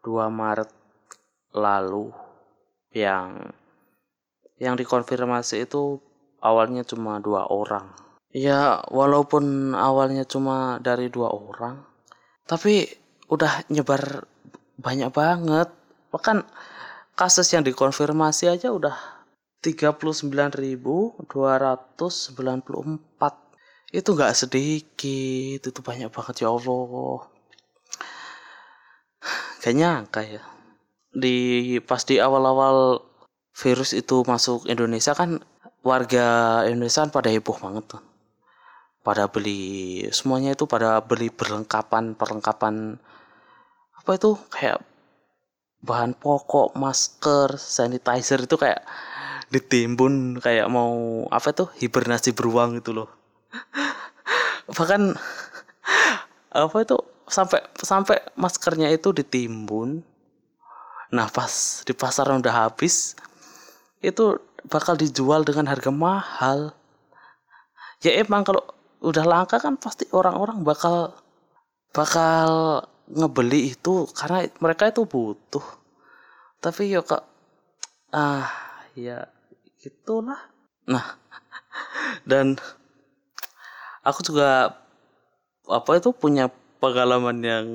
2 0.00 0.32
Maret 0.32 0.70
lalu 1.52 2.08
yang 2.92 3.52
yang 4.58 4.74
dikonfirmasi 4.74 5.68
itu 5.68 6.02
awalnya 6.42 6.82
cuma 6.82 7.22
dua 7.22 7.46
orang. 7.46 7.94
Ya 8.34 8.82
walaupun 8.90 9.72
awalnya 9.72 10.26
cuma 10.26 10.82
dari 10.82 11.08
dua 11.08 11.32
orang, 11.32 11.86
tapi 12.44 12.90
udah 13.28 13.68
nyebar 13.68 14.24
banyak 14.80 15.12
banget. 15.12 15.68
Bahkan 16.12 16.44
kasus 17.14 17.52
yang 17.52 17.64
dikonfirmasi 17.64 18.48
aja 18.48 18.72
udah 18.72 18.96
39.294 19.60 21.28
itu 23.88 24.08
nggak 24.12 24.36
sedikit 24.36 25.60
itu 25.64 25.80
banyak 25.80 26.12
banget 26.12 26.44
ya 26.44 26.48
Allah. 26.52 27.24
Kayaknya 29.60 30.06
ya. 30.22 30.42
Di 31.08 31.36
pas 31.82 32.04
di 32.04 32.20
awal-awal 32.20 33.02
virus 33.56 33.90
itu 33.96 34.22
masuk 34.22 34.70
Indonesia 34.70 35.16
kan 35.18 35.42
warga 35.82 36.62
Indonesia 36.70 37.02
kan 37.02 37.10
pada 37.10 37.28
heboh 37.32 37.58
banget 37.58 37.84
tuh 37.90 38.07
pada 39.02 39.30
beli 39.30 40.04
semuanya 40.10 40.52
itu 40.52 40.68
pada 40.68 41.00
beli 41.00 41.30
perlengkapan 41.32 42.18
perlengkapan 42.18 42.98
apa 43.96 44.10
itu? 44.16 44.36
Kayak 44.48 44.84
bahan 45.78 46.16
pokok 46.18 46.74
masker 46.74 47.54
sanitizer 47.54 48.42
itu 48.42 48.58
kayak 48.58 48.82
ditimbun 49.48 50.42
kayak 50.42 50.68
mau 50.68 51.24
apa 51.32 51.54
tuh 51.54 51.68
hibernasi 51.80 52.36
beruang 52.36 52.80
itu 52.80 52.92
loh. 52.92 53.08
Bahkan 54.76 55.16
apa 56.52 56.76
itu? 56.82 56.96
Sampai 57.28 57.60
sampai 57.80 58.16
maskernya 58.36 58.88
itu 58.88 59.12
ditimbun. 59.12 60.00
Nah 61.12 61.28
pas 61.28 61.84
di 61.84 61.92
pasar 61.92 62.28
udah 62.32 62.68
habis 62.68 63.16
itu 64.00 64.40
bakal 64.68 64.96
dijual 64.96 65.44
dengan 65.44 65.68
harga 65.68 65.92
mahal. 65.92 66.72
Ya 68.00 68.16
emang 68.20 68.46
kalau 68.46 68.62
udah 68.98 69.24
langka 69.26 69.62
kan 69.62 69.78
pasti 69.78 70.10
orang-orang 70.10 70.66
bakal 70.66 71.14
bakal 71.94 72.82
ngebeli 73.08 73.72
itu 73.72 74.04
karena 74.12 74.44
mereka 74.58 74.90
itu 74.90 75.06
butuh. 75.06 75.64
Tapi 76.58 76.92
ya 76.92 77.02
kak 77.06 77.24
ah 78.10 78.50
ya 78.98 79.30
gitulah. 79.78 80.38
Nah 80.90 81.16
dan 82.30 82.58
aku 84.02 84.20
juga 84.26 84.74
apa 85.68 85.90
itu 86.00 86.10
punya 86.10 86.50
pengalaman 86.82 87.38
yang 87.44 87.66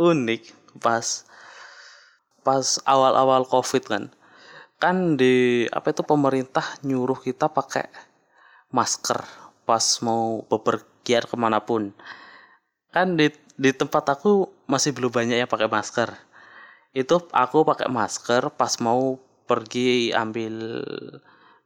unik 0.00 0.42
pas 0.80 1.28
pas 2.40 2.80
awal-awal 2.88 3.44
covid 3.44 3.84
kan. 3.84 4.04
Kan 4.80 5.16
di 5.20 5.64
apa 5.72 5.92
itu 5.92 6.04
pemerintah 6.04 6.64
nyuruh 6.84 7.20
kita 7.20 7.48
pakai 7.48 7.88
masker 8.72 9.45
pas 9.66 9.82
mau 10.00 10.46
bepergian 10.46 11.26
ke 11.26 11.36
mana 11.36 11.58
pun 11.58 11.90
kan 12.94 13.18
di 13.18 13.28
di 13.58 13.74
tempat 13.74 14.16
aku 14.16 14.48
masih 14.70 14.94
belum 14.94 15.10
banyak 15.10 15.42
yang 15.42 15.50
pakai 15.50 15.68
masker 15.68 16.14
itu 16.96 17.20
aku 17.34 17.66
pakai 17.66 17.92
masker 17.92 18.48
pas 18.56 18.72
mau 18.80 19.20
pergi 19.44 20.10
ambil 20.16 20.80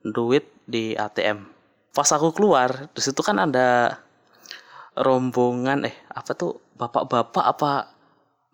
duit 0.04 0.44
di 0.68 0.98
ATM. 0.98 1.46
Pas 1.94 2.06
aku 2.10 2.34
keluar, 2.34 2.90
di 2.90 3.00
situ 3.02 3.22
kan 3.22 3.38
ada 3.40 3.98
rombongan 4.94 5.86
eh 5.86 5.96
apa 6.12 6.34
tuh 6.34 6.58
bapak-bapak 6.74 7.44
apa 7.46 7.94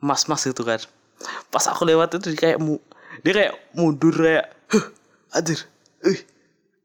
mas-mas 0.05 0.45
gitu 0.47 0.69
kan. 0.69 0.81
Pas 1.49 1.65
aku 1.65 1.89
lewat 1.89 2.17
itu 2.17 2.33
dia 2.33 2.53
kayak 2.53 2.59
mu 2.61 2.77
dia 3.25 3.33
kayak 3.33 3.55
mundur 3.73 4.15
kayak 4.15 4.53
huh, 4.73 4.87
anjir. 5.33 5.65
Uh, 6.05 6.21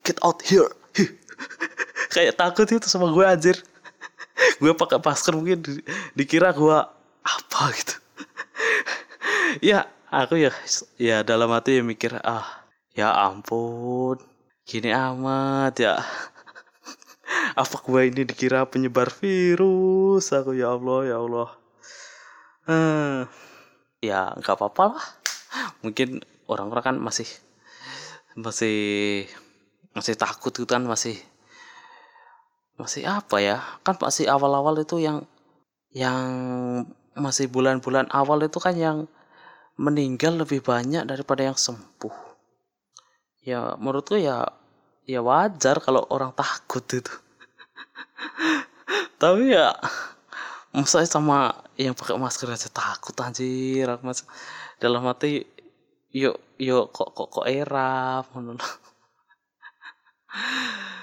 get 0.08 0.18
out 0.24 0.40
here. 0.44 0.72
Huh. 0.96 1.12
kayak 2.12 2.36
takut 2.36 2.68
itu 2.68 2.88
sama 2.92 3.08
gue 3.10 3.24
anjir. 3.26 3.58
Gue 4.60 4.76
pakai 4.76 5.00
masker 5.02 5.34
mungkin 5.34 5.64
di- 5.64 5.86
dikira 6.14 6.52
gue 6.52 6.78
apa 7.24 7.62
gitu. 7.78 7.96
Ya 9.64 9.88
aku 10.12 10.40
ya 10.40 10.52
ya 10.96 11.24
dalam 11.24 11.52
hati 11.52 11.80
ya 11.80 11.84
mikir 11.84 12.16
ah 12.24 12.68
ya 12.96 13.12
ampun 13.12 14.20
gini 14.68 14.92
amat 14.92 15.74
ya. 15.80 15.96
Apa 17.56 17.76
gue 17.80 18.02
ini 18.12 18.22
dikira 18.28 18.68
penyebar 18.68 19.08
virus? 19.12 20.32
Aku 20.36 20.52
ya 20.56 20.76
Allah 20.76 21.00
ya 21.08 21.18
Allah. 21.20 21.50
Eh 22.68 23.20
ya 24.04 24.36
nggak 24.36 24.56
apa-apa 24.56 24.84
lah. 24.98 25.06
Mungkin 25.84 26.24
orang-orang 26.48 26.84
kan 26.84 26.96
masih 27.00 27.28
masih 28.36 29.28
masih 29.92 30.16
takut 30.16 30.56
gitu 30.56 30.68
kan 30.68 30.84
masih 30.88 31.20
masih 32.82 33.06
apa 33.06 33.38
ya? 33.38 33.62
Kan 33.86 34.02
masih 34.02 34.26
awal-awal 34.26 34.82
itu 34.82 34.98
yang 34.98 35.22
yang 35.94 36.26
masih 37.14 37.46
bulan-bulan 37.52 38.10
awal 38.10 38.42
itu 38.42 38.58
kan 38.58 38.74
yang 38.74 39.06
meninggal 39.78 40.42
lebih 40.42 40.66
banyak 40.66 41.06
daripada 41.06 41.46
yang 41.46 41.58
sembuh. 41.58 42.34
Ya 43.46 43.78
menurutku 43.78 44.18
ya 44.18 44.50
ya 45.06 45.22
wajar 45.22 45.78
kalau 45.86 46.02
orang 46.10 46.34
takut 46.34 46.82
itu. 46.90 47.10
Tapi 49.22 49.54
ya 49.54 49.78
masa 50.74 51.06
sama 51.06 51.54
yang 51.78 51.94
pakai 51.94 52.18
masker 52.18 52.50
aja 52.50 52.70
takut 52.74 53.14
anjir. 53.22 53.86
Mas 54.02 54.26
dalam 54.82 55.06
hati 55.06 55.46
yuk 56.12 56.42
yuk 56.58 56.92
kok 56.92 57.14
kok 57.14 57.30
kok 57.30 57.46
era 57.48 58.26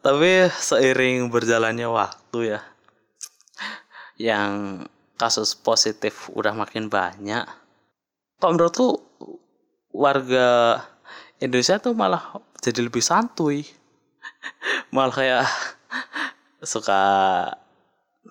tapi 0.00 0.48
seiring 0.48 1.28
berjalannya 1.28 1.88
waktu 1.88 2.56
ya 2.56 2.60
yang 4.20 4.84
kasus 5.20 5.52
positif 5.56 6.32
udah 6.32 6.56
makin 6.56 6.88
banyak 6.88 7.44
kok 8.40 8.50
menurutku 8.52 9.04
warga 9.92 10.80
Indonesia 11.40 11.80
tuh 11.80 11.96
malah 11.96 12.36
jadi 12.60 12.84
lebih 12.84 13.00
santuy. 13.00 13.64
Malah 14.94 15.14
kayak 15.16 15.46
suka 16.60 17.00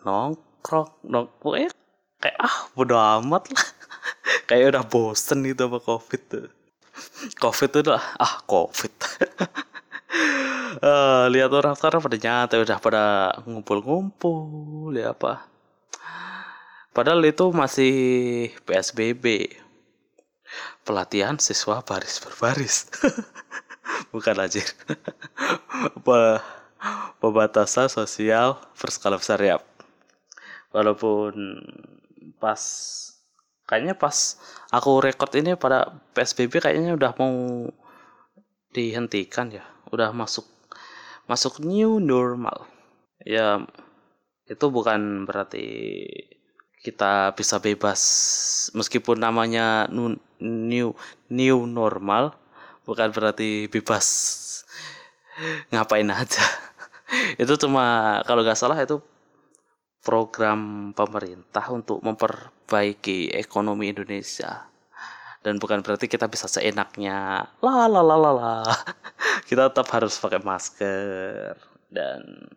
nongkrong 0.05 1.10
nongkrong 1.10 1.73
kayak 2.21 2.38
ah 2.38 2.69
bodo 2.77 2.93
amat 2.97 3.49
lah. 3.49 3.67
Kayak 4.49 4.73
udah 4.73 4.84
bosen 4.86 5.45
gitu 5.45 5.69
sama 5.69 5.77
covid 5.77 6.21
tuh. 6.25 6.49
Covid 7.41 7.69
tuh 7.69 7.82
udah 7.86 8.01
ah 8.17 8.41
covid 8.49 8.93
Eh, 10.77 11.25
lihat 11.34 11.49
orang 11.49 11.73
sekarang 11.73 11.97
pada 11.97 12.17
nyata 12.21 12.62
udah 12.62 12.77
pada 12.77 13.03
ngumpul-ngumpul 13.49 14.93
ya 14.93 15.17
apa. 15.17 15.49
Padahal 16.93 17.25
itu 17.25 17.49
masih 17.49 17.93
PSBB 18.69 19.49
pelatihan 20.86 21.38
siswa 21.38 21.82
baris 21.86 22.17
berbaris 22.17 22.89
bukan 24.13 24.41
aja 24.41 24.65
Pe- 26.05 26.43
pembatasan 27.17 27.89
sosial 27.89 28.62
berskala 28.77 29.17
besar 29.17 29.41
ya. 29.41 29.58
Walaupun 30.69 31.34
pas 32.38 32.62
kayaknya 33.65 33.97
pas 33.97 34.38
aku 34.69 35.01
record 35.01 35.34
ini 35.34 35.58
pada 35.58 35.97
PSBB 36.13 36.62
kayaknya 36.62 36.93
udah 36.93 37.12
mau 37.17 37.34
dihentikan 38.69 39.49
ya. 39.49 39.65
Udah 39.89 40.13
masuk 40.13 40.58
masuk 41.29 41.61
new 41.61 42.01
normal. 42.01 42.65
Ya 43.21 43.61
itu 44.49 44.65
bukan 44.73 45.29
berarti 45.29 45.69
kita 46.81 47.37
bisa 47.37 47.61
bebas. 47.61 48.01
Meskipun 48.73 49.21
namanya 49.21 49.85
new 49.93 50.17
new 51.29 51.57
normal 51.69 52.33
bukan 52.89 53.13
berarti 53.13 53.69
bebas. 53.69 54.07
Ngapain 55.71 56.09
aja. 56.09 56.45
Itu 57.41 57.53
cuma 57.61 58.17
kalau 58.25 58.45
nggak 58.45 58.53
salah 58.53 58.77
itu 58.77 59.01
program 60.05 60.93
pemerintah 60.93 61.65
untuk 61.73 62.05
memperbaiki 62.05 63.33
ekonomi 63.33 63.89
Indonesia 63.89 64.69
dan 65.39 65.56
bukan 65.56 65.80
berarti 65.80 66.12
kita 66.12 66.28
bisa 66.28 66.52
seenaknya. 66.52 67.47
La 67.63 67.88
la 67.88 68.04
la 68.04 68.15
la 68.19 68.32
la. 68.36 68.54
Kita 69.47 69.71
tetap 69.71 69.88
harus 69.95 70.19
pakai 70.19 70.43
masker. 70.43 71.56
Dan 71.88 72.52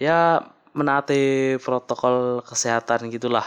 ya 0.00 0.40
menaati 0.72 1.56
protokol 1.60 2.40
kesehatan 2.40 3.12
gitulah. 3.12 3.44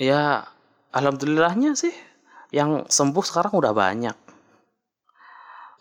Ya 0.00 0.48
alhamdulillahnya 0.96 1.76
sih 1.76 1.92
yang 2.48 2.88
sembuh 2.88 3.24
sekarang 3.24 3.52
udah 3.52 3.76
banyak. 3.76 4.16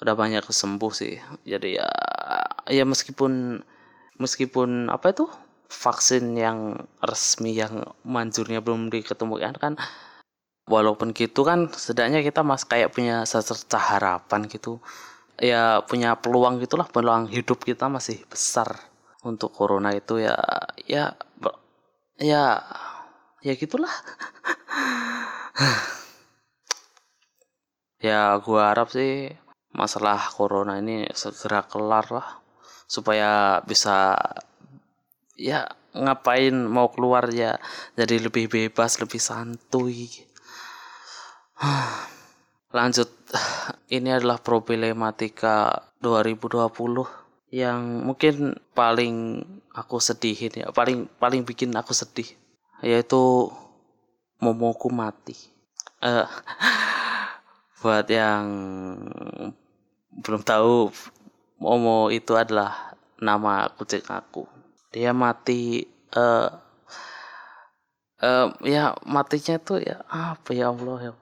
Udah 0.04 0.16
banyak 0.16 0.44
sembuh 0.44 0.92
sih. 0.92 1.16
Jadi 1.48 1.80
ya 1.80 1.88
ya 2.68 2.84
meskipun 2.84 3.64
meskipun 4.20 4.92
apa 4.92 5.16
itu 5.16 5.26
vaksin 5.72 6.36
yang 6.36 6.76
resmi 7.00 7.56
yang 7.56 7.88
manjurnya 8.04 8.60
belum 8.60 8.92
diketemukan 8.92 9.56
kan 9.56 9.74
walaupun 10.72 11.12
gitu 11.12 11.44
kan 11.44 11.68
setidaknya 11.68 12.24
kita 12.24 12.42
mas 12.48 12.64
kayak 12.64 12.96
punya 12.96 13.28
secerca 13.28 13.78
harapan 13.78 14.48
gitu. 14.48 14.80
Ya 15.42 15.84
punya 15.90 16.16
peluang 16.16 16.64
gitulah 16.64 16.88
peluang 16.88 17.28
hidup 17.28 17.68
kita 17.68 17.92
masih 17.92 18.24
besar 18.32 18.80
untuk 19.28 19.52
corona 19.52 19.92
itu 19.92 20.24
ya 20.24 20.40
ya 20.88 21.20
ya 22.16 22.64
ya 23.44 23.54
gitulah. 23.60 23.92
Ya 28.02 28.34
gua 28.42 28.74
harap 28.74 28.90
sih 28.90 29.30
masalah 29.78 30.18
corona 30.34 30.82
ini 30.82 31.06
segera 31.14 31.62
kelar 31.70 32.10
lah 32.10 32.42
supaya 32.90 33.62
bisa 33.62 34.18
ya 35.38 35.70
ngapain 35.96 36.56
mau 36.68 36.92
keluar 36.92 37.30
ya 37.32 37.56
jadi 37.96 38.26
lebih 38.26 38.52
bebas 38.52 39.00
lebih 39.00 39.20
santuy 39.20 40.08
lanjut. 42.78 43.10
Ini 43.92 44.20
adalah 44.20 44.40
problematika 44.40 45.88
2020 46.00 46.72
yang 47.52 48.08
mungkin 48.08 48.56
paling 48.72 49.44
aku 49.76 50.00
sedihin 50.00 50.66
ya. 50.66 50.68
Paling 50.72 51.08
paling 51.20 51.44
bikin 51.44 51.76
aku 51.76 51.94
sedih 51.94 52.28
yaitu 52.82 53.52
momoku 54.42 54.90
mati. 54.90 55.38
Eh, 56.02 56.28
buat 57.84 58.08
yang 58.10 58.46
belum 60.24 60.42
tahu 60.42 60.90
Momo 61.62 62.10
itu 62.10 62.34
adalah 62.34 62.98
nama 63.22 63.70
kucing 63.78 64.02
aku. 64.10 64.50
Dia 64.90 65.14
mati 65.14 65.86
eh 66.10 66.50
eh, 68.18 68.48
ya 68.66 68.98
matinya 69.06 69.62
tuh 69.62 69.78
ya 69.78 70.02
apa 70.10 70.58
ya 70.58 70.74
Allah 70.74 70.98
ya 71.06 71.14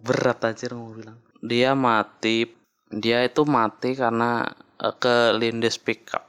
berat 0.00 0.40
aja 0.44 0.72
mau 0.74 0.92
bilang. 0.92 1.18
Dia 1.40 1.72
mati 1.76 2.48
dia 2.86 3.26
itu 3.26 3.42
mati 3.42 3.98
karena 3.98 4.46
eh, 4.78 4.94
kelindes 4.96 5.76
pickup 5.82 6.22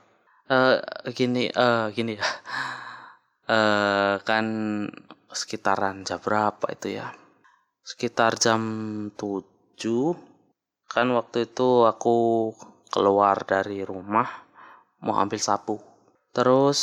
eh 0.48 0.80
gini 1.12 1.52
eh 1.52 1.86
gini. 1.92 2.16
Ya 2.16 2.28
eh 3.56 4.16
kan 4.24 4.46
sekitaran 5.32 6.08
jam 6.08 6.20
berapa 6.24 6.66
itu 6.72 7.00
ya? 7.00 7.12
Sekitar 7.84 8.36
jam 8.40 8.62
7 9.16 9.80
kan 10.88 11.08
waktu 11.12 11.48
itu 11.48 11.84
aku 11.88 12.52
keluar 12.92 13.44
dari 13.44 13.84
rumah 13.84 14.28
mau 15.04 15.20
ambil 15.20 15.40
sapu. 15.40 15.80
Terus 16.32 16.80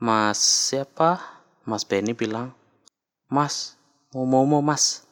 mas 0.00 0.40
siapa? 0.40 1.20
Mas 1.68 1.84
Benny 1.84 2.16
bilang 2.16 2.56
mas 3.30 3.76
mau 4.10 4.24
mau 4.26 4.42
mau 4.48 4.64
mas 4.64 5.06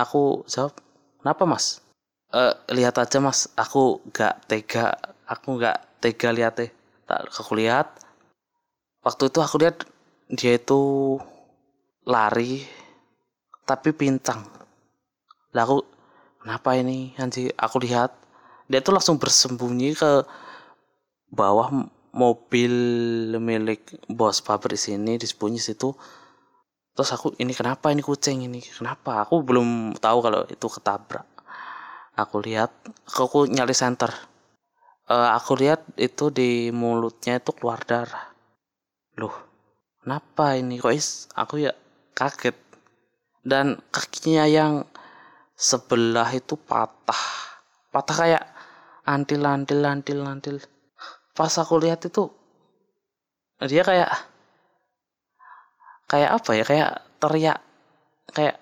aku 0.00 0.48
jawab 0.48 0.72
kenapa 1.20 1.44
mas? 1.44 1.84
Eh 2.32 2.54
lihat 2.72 2.96
aja 2.96 3.20
mas. 3.20 3.52
Aku 3.54 4.00
gak 4.10 4.48
tega. 4.48 4.96
Aku 5.28 5.60
gak 5.60 5.84
tega 6.00 6.32
lihat 6.32 6.56
deh. 6.56 6.70
Tak 7.04 7.28
aku 7.36 7.52
lihat. 7.60 7.92
Waktu 9.04 9.28
itu 9.28 9.38
aku 9.44 9.56
lihat 9.60 9.84
dia 10.30 10.54
itu 10.56 10.80
lari 12.06 12.62
tapi 13.66 13.90
pincang 13.94 14.46
lah 15.50 15.66
aku 15.66 15.82
kenapa 16.42 16.78
ini 16.78 17.14
anjir 17.18 17.50
aku 17.58 17.82
lihat 17.82 18.14
dia 18.70 18.78
tuh 18.78 18.94
langsung 18.94 19.18
bersembunyi 19.18 19.98
ke 19.98 20.22
bawah 21.30 21.70
mobil 22.14 22.74
milik 23.38 23.82
bos 24.10 24.38
pabrik 24.42 24.78
sini 24.78 25.18
disembunyi 25.18 25.58
situ 25.58 25.94
terus 26.94 27.10
aku 27.14 27.32
ini 27.38 27.54
kenapa 27.54 27.90
ini 27.94 28.02
kucing 28.04 28.44
ini? 28.44 28.60
Kenapa? 28.60 29.24
Aku 29.24 29.40
belum 29.40 29.96
tahu 29.96 30.18
kalau 30.20 30.42
itu 30.50 30.66
ketabrak. 30.66 31.26
Aku 32.18 32.42
lihat 32.42 32.74
aku, 33.06 33.22
aku 33.24 33.38
nyali 33.48 33.72
center 33.72 34.10
uh, 35.10 35.30
aku 35.34 35.58
lihat 35.58 35.82
itu 35.98 36.30
di 36.30 36.70
mulutnya 36.70 37.42
itu 37.42 37.50
keluar 37.50 37.82
darah. 37.82 38.30
Loh 39.18 39.34
kenapa 40.00 40.54
ini? 40.54 40.78
Kok 40.78 40.94
is 40.94 41.26
aku 41.34 41.66
ya 41.66 41.74
kaget. 42.14 42.54
Dan 43.42 43.82
kakinya 43.90 44.46
yang 44.46 44.86
sebelah 45.58 46.30
itu 46.30 46.54
patah. 46.54 47.24
Patah 47.90 48.16
kayak 48.16 48.44
antil 49.02 49.42
antil 49.42 49.82
antil 49.82 50.20
antil. 50.22 50.56
Pas 51.34 51.50
aku 51.58 51.74
lihat 51.82 52.06
itu 52.06 52.30
dia 53.60 53.84
kayak 53.84 54.08
kayak 56.10 56.42
apa 56.42 56.50
ya 56.58 56.64
kayak 56.66 56.90
teriak 57.22 57.58
kayak 58.34 58.56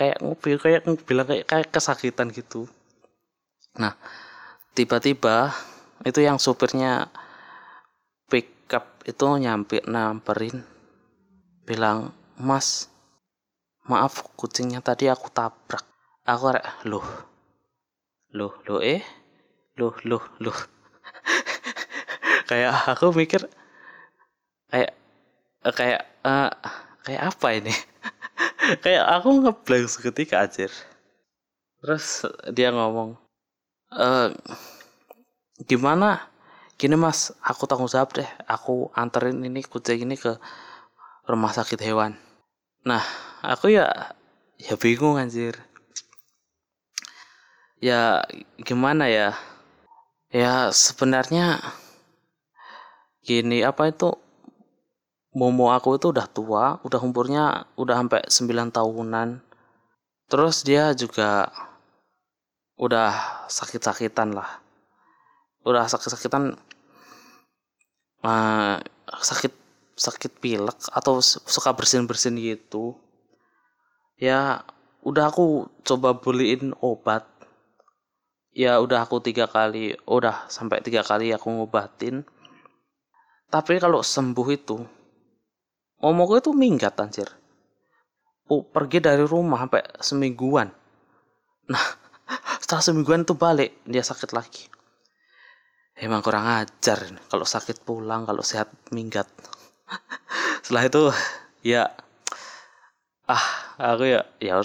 kayak 0.00 0.16
ngopi 0.24 0.56
kayak 0.56 0.88
bilang 1.04 1.28
kayak 1.28 1.44
kayak 1.44 1.68
kesakitan 1.68 2.32
gitu. 2.32 2.64
Nah 3.76 3.92
tiba-tiba 4.72 5.52
itu 6.08 6.24
yang 6.24 6.40
supirnya 6.40 7.12
pickup 8.32 9.04
itu 9.04 9.24
nyampe 9.36 9.84
namperin 9.84 10.64
bilang 11.68 12.16
mas 12.40 12.88
maaf 13.84 14.24
kucingnya 14.40 14.80
tadi 14.80 15.12
aku 15.12 15.28
tabrak. 15.28 15.84
Aku 16.24 16.48
kayak 16.48 16.66
loh 16.88 17.06
loh 18.32 18.56
loh 18.64 18.80
eh 18.80 19.04
loh 19.76 19.92
loh 20.08 20.24
loh. 20.40 20.56
Kayak 22.50 22.94
aku 22.94 23.10
mikir 23.10 23.42
kayak 24.70 24.94
kayak 25.74 26.02
uh, 26.22 26.50
kayak 27.06 27.22
apa 27.32 27.48
ini? 27.56 27.74
Kayak 28.82 29.06
aku 29.06 29.46
ngeblank 29.46 29.86
seketika 29.86 30.42
aja 30.42 30.66
terus 31.86 32.26
dia 32.50 32.74
ngomong 32.74 33.14
e, 33.94 34.34
gimana? 35.64 36.26
Gini 36.76 36.92
mas 36.92 37.32
aku 37.40 37.64
tanggung 37.64 37.88
jawab 37.88 38.12
deh. 38.12 38.28
Aku 38.44 38.92
anterin 38.92 39.40
ini 39.40 39.64
kucing 39.64 40.04
ini 40.04 40.18
ke 40.20 40.36
rumah 41.24 41.54
sakit 41.54 41.80
hewan. 41.80 42.18
Nah 42.84 43.00
aku 43.40 43.72
ya 43.72 44.12
ya 44.60 44.76
bingung 44.76 45.16
anjir. 45.16 45.56
Ya 47.80 48.28
gimana 48.60 49.08
ya? 49.08 49.32
Ya 50.28 50.68
sebenarnya 50.68 51.64
gini 53.24 53.64
apa 53.64 53.88
itu 53.88 54.20
momo 55.36 55.68
aku 55.68 56.00
itu 56.00 56.08
udah 56.16 56.24
tua, 56.32 56.64
udah 56.80 57.00
umurnya 57.04 57.68
udah 57.76 58.00
sampai 58.00 58.24
9 58.24 58.72
tahunan. 58.72 59.28
Terus 60.32 60.64
dia 60.64 60.96
juga 60.96 61.52
udah 62.80 63.44
sakit-sakitan 63.52 64.32
lah. 64.32 64.64
Udah 65.68 65.84
sakit-sakitan 65.92 66.56
uh, 68.24 68.76
sakit 69.20 69.52
sakit 69.96 70.32
pilek 70.40 70.76
atau 70.88 71.20
suka 71.20 71.76
bersin-bersin 71.76 72.40
gitu. 72.40 72.96
Ya 74.16 74.64
udah 75.04 75.28
aku 75.28 75.68
coba 75.84 76.16
beliin 76.16 76.72
obat. 76.80 77.28
Ya 78.56 78.80
udah 78.80 79.04
aku 79.04 79.20
tiga 79.20 79.44
kali, 79.44 79.92
udah 80.08 80.48
sampai 80.48 80.80
tiga 80.80 81.04
kali 81.04 81.28
aku 81.36 81.52
ngobatin. 81.52 82.24
Tapi 83.52 83.76
kalau 83.76 84.00
sembuh 84.00 84.48
itu 84.48 84.95
Omoku 86.02 86.40
itu 86.40 86.50
minggat 86.52 86.96
anjir. 87.00 87.28
Oh, 88.46 88.62
pergi 88.62 89.02
dari 89.02 89.24
rumah 89.26 89.64
sampai 89.66 89.82
semingguan. 89.98 90.70
Nah, 91.72 91.86
setelah 92.62 92.82
semingguan 92.84 93.24
itu 93.26 93.34
balik, 93.34 93.82
dia 93.88 94.04
sakit 94.04 94.30
lagi. 94.36 94.68
Emang 95.96 96.20
kurang 96.20 96.44
ajar 96.44 97.08
kalau 97.32 97.48
sakit 97.48 97.82
pulang, 97.82 98.28
kalau 98.28 98.44
sehat 98.44 98.68
minggat. 98.92 99.26
setelah 100.66 100.82
itu 100.86 101.02
ya 101.62 101.86
ah 103.30 103.46
aku 103.78 104.06
ya 104.06 104.26
ya 104.42 104.58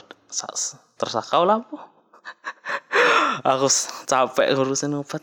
terserah 0.97 1.25
kau 1.25 1.45
lah 1.45 1.61
aku 3.51 3.67
capek 4.09 4.53
ngurusin 4.53 4.97
obat 4.97 5.21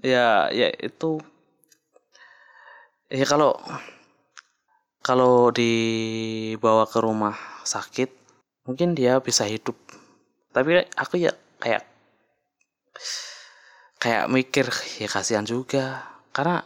ya 0.00 0.52
ya 0.52 0.68
itu 0.80 1.20
ya 3.12 3.24
kalau 3.28 3.56
kalau 5.04 5.52
dibawa 5.52 6.88
ke 6.88 6.96
rumah 6.96 7.36
sakit 7.60 8.08
mungkin 8.64 8.96
dia 8.96 9.20
bisa 9.20 9.44
hidup. 9.44 9.76
Tapi 10.48 10.88
aku 10.96 11.20
ya 11.20 11.36
kayak 11.60 11.84
kayak 14.00 14.24
mikir 14.32 14.64
ya 14.96 15.08
kasihan 15.12 15.44
juga. 15.44 16.08
Karena 16.32 16.64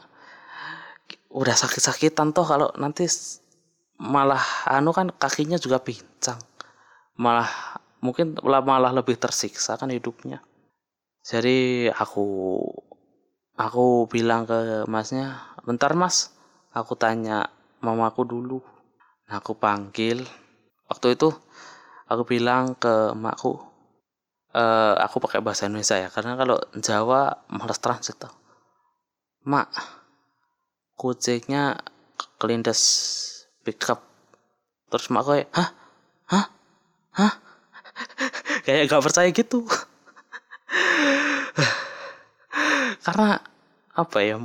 udah 1.35 1.57
sakit-sakitan 1.59 2.31
toh 2.31 2.47
kalau 2.47 2.71
nanti 2.79 3.11
malah 3.99 4.71
anu 4.71 4.95
kan 4.95 5.11
kakinya 5.11 5.59
juga 5.59 5.83
pincang. 5.83 6.39
Malah 7.19 7.51
mungkin 7.99 8.39
malah 8.47 8.95
lebih 8.95 9.19
tersiksa 9.19 9.75
kan 9.75 9.91
hidupnya. 9.91 10.39
Jadi 11.27 11.91
aku 11.91 12.63
aku 13.59 14.07
bilang 14.07 14.47
ke 14.47 14.87
masnya 14.87 15.43
bentar 15.67 15.91
mas. 15.99 16.31
Aku 16.71 16.95
tanya 16.95 17.58
mamaku 17.81 18.27
dulu. 18.27 18.59
Nah, 19.29 19.41
aku 19.41 19.55
panggil. 19.55 20.25
Waktu 20.89 21.15
itu 21.15 21.29
aku 22.09 22.23
bilang 22.25 22.73
ke 22.81 23.13
emakku, 23.13 23.61
e, 24.57 24.65
aku 24.97 25.21
pakai 25.21 25.45
bahasa 25.45 25.69
Indonesia 25.69 26.01
ya, 26.01 26.09
karena 26.09 26.33
kalau 26.41 26.57
Jawa 26.81 27.45
malas 27.53 27.77
transit 27.79 28.17
tau. 28.17 28.33
Mak, 29.45 29.69
kucingnya 30.97 31.77
kelindes 32.41 32.81
pickup. 33.63 34.01
Terus 34.89 35.13
mak 35.13 35.25
kayak, 35.29 35.49
hah? 35.53 35.69
Hah? 36.33 36.47
Hah? 37.13 37.33
kayak 38.65 38.89
gak 38.89 39.05
percaya 39.05 39.29
gitu. 39.29 39.69
karena 43.05 43.45
apa 43.93 44.19
ya? 44.25 44.41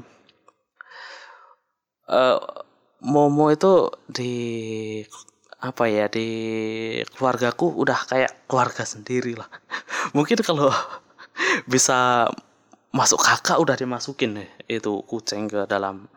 Uh, 2.03 2.62
Momo 3.03 3.51
itu 3.51 3.91
di 4.07 4.33
apa 5.63 5.87
ya 5.87 6.11
di 6.11 6.27
keluargaku 7.15 7.71
udah 7.71 7.99
kayak 8.07 8.47
keluarga 8.47 8.83
sendiri 8.83 9.35
lah. 9.35 9.47
Mungkin 10.15 10.39
kalau 10.43 10.71
bisa 11.71 12.27
masuk 12.93 13.19
kakak 13.19 13.57
udah 13.59 13.75
dimasukin 13.75 14.37
nih 14.37 14.49
itu 14.79 15.01
kucing 15.09 15.49
ke 15.49 15.67
dalam 15.67 16.07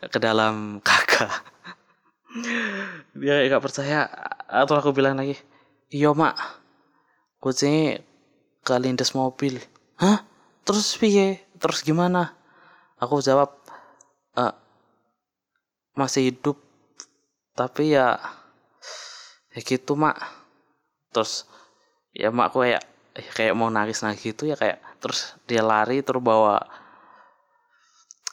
ke 0.00 0.18
dalam 0.18 0.76
kakak. 0.86 1.30
Dia 3.14 3.46
nggak 3.46 3.62
percaya 3.62 4.10
atau 4.50 4.74
aku 4.74 4.90
bilang 4.90 5.14
lagi, 5.14 5.38
iya 5.94 6.10
mak, 6.10 6.34
kucingnya 7.38 8.02
kelindes 8.66 9.14
mobil. 9.14 9.60
Hah? 10.00 10.24
Terus 10.64 10.96
piye? 10.96 11.44
Terus 11.60 11.84
gimana? 11.84 12.32
Aku 12.96 13.20
jawab, 13.20 13.60
masih 15.98 16.30
hidup. 16.30 16.58
Tapi 17.54 17.94
ya 17.94 18.18
ya 19.54 19.60
gitu 19.62 19.94
mak. 19.94 20.18
Terus 21.14 21.46
ya 22.14 22.30
mak 22.34 22.50
aku 22.50 22.66
kayak 22.66 22.82
ya 23.14 23.30
kayak 23.30 23.54
mau 23.54 23.70
nangis 23.70 24.02
nangis 24.02 24.22
gitu 24.26 24.50
ya 24.50 24.58
kayak 24.58 24.82
terus 24.98 25.38
dia 25.46 25.62
lari 25.62 26.02
terus 26.02 26.22
bawa 26.22 26.62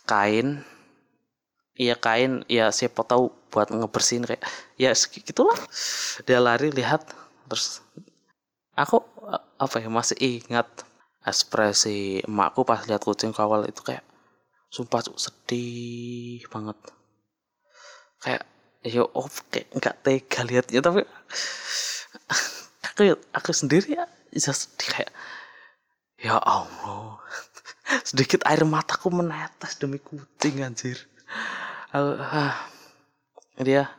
kain. 0.10 0.65
Iya 1.78 1.95
kain 1.97 2.43
ya 2.52 2.69
siapa 2.69 3.02
tahu 3.08 3.32
buat 3.50 3.71
ngebersihin 3.71 4.26
kayak 4.28 4.43
ya 4.76 4.91
gitulah. 4.93 5.58
Dia 6.26 6.41
lari 6.41 6.74
lihat 6.74 7.06
terus 7.47 7.86
aku 8.76 9.04
apa 9.62 9.78
ya 9.78 9.89
masih 9.93 10.17
ingat 10.17 10.67
ekspresi 11.21 12.26
emakku 12.26 12.65
pas 12.65 12.82
lihat 12.89 13.06
kucing 13.06 13.30
kawal 13.30 13.62
itu 13.69 13.82
kayak 13.86 14.02
sumpah 14.74 15.06
sedih 15.19 16.41
banget 16.50 16.78
kayak 18.21 18.43
yo 18.86 19.10
oh 19.13 19.27
kayak 19.49 19.69
nggak 19.77 19.95
tega 20.01 20.41
liatnya 20.45 20.81
tapi 20.81 21.01
aku 22.88 23.01
aku 23.34 23.49
sendiri 23.53 23.97
ya 24.01 24.05
bisa 24.34 24.53
sedih 24.53 24.89
kayak 24.89 25.13
ya 26.21 26.38
allah 26.38 27.21
sedikit 28.10 28.43
air 28.47 28.63
mataku 28.63 29.12
menetes 29.12 29.75
demi 29.79 29.99
kucing 29.99 30.63
anjir. 30.63 30.97
Aku, 31.91 32.15
ah, 32.23 32.55
dia 33.60 33.91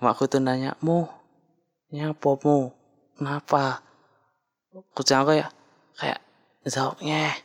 makku 0.00 0.24
itu 0.24 0.40
nanya 0.40 0.76
mu 0.80 1.04
nyapa 1.92 2.30
mu? 2.40 2.72
Kenapa? 3.16 3.84
Kucing 4.96 5.20
aku 5.20 5.32
ya 5.38 5.48
kayak 5.94 6.20
jawabnya 6.66 7.38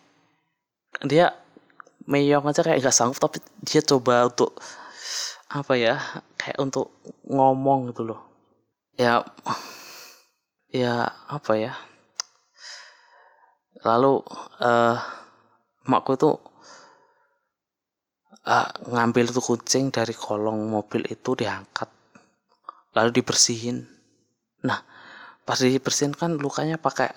dia 1.06 1.36
meyong 2.10 2.50
aja 2.50 2.66
kayak 2.66 2.82
gak 2.82 2.96
sanggup 2.96 3.22
tapi 3.22 3.38
dia 3.62 3.86
coba 3.86 4.26
untuk 4.26 4.58
apa 5.50 5.74
ya 5.74 5.98
kayak 6.38 6.62
untuk 6.62 6.94
ngomong 7.26 7.90
gitu 7.90 8.06
loh. 8.06 8.22
Ya 8.94 9.26
ya 10.70 11.10
apa 11.26 11.58
ya. 11.58 11.74
Lalu 13.82 14.22
uh, 14.62 14.98
makku 15.90 16.14
itu 16.14 16.38
uh, 18.46 18.70
ngambil 18.94 19.34
tuh 19.34 19.42
kucing 19.42 19.90
dari 19.90 20.14
kolong 20.14 20.70
mobil 20.70 21.02
itu 21.10 21.34
diangkat 21.34 21.90
lalu 22.94 23.10
dibersihin. 23.18 23.90
Nah 24.70 24.86
pas 25.42 25.58
dibersihin 25.58 26.14
kan 26.14 26.38
lukanya 26.38 26.78
pakai 26.78 27.10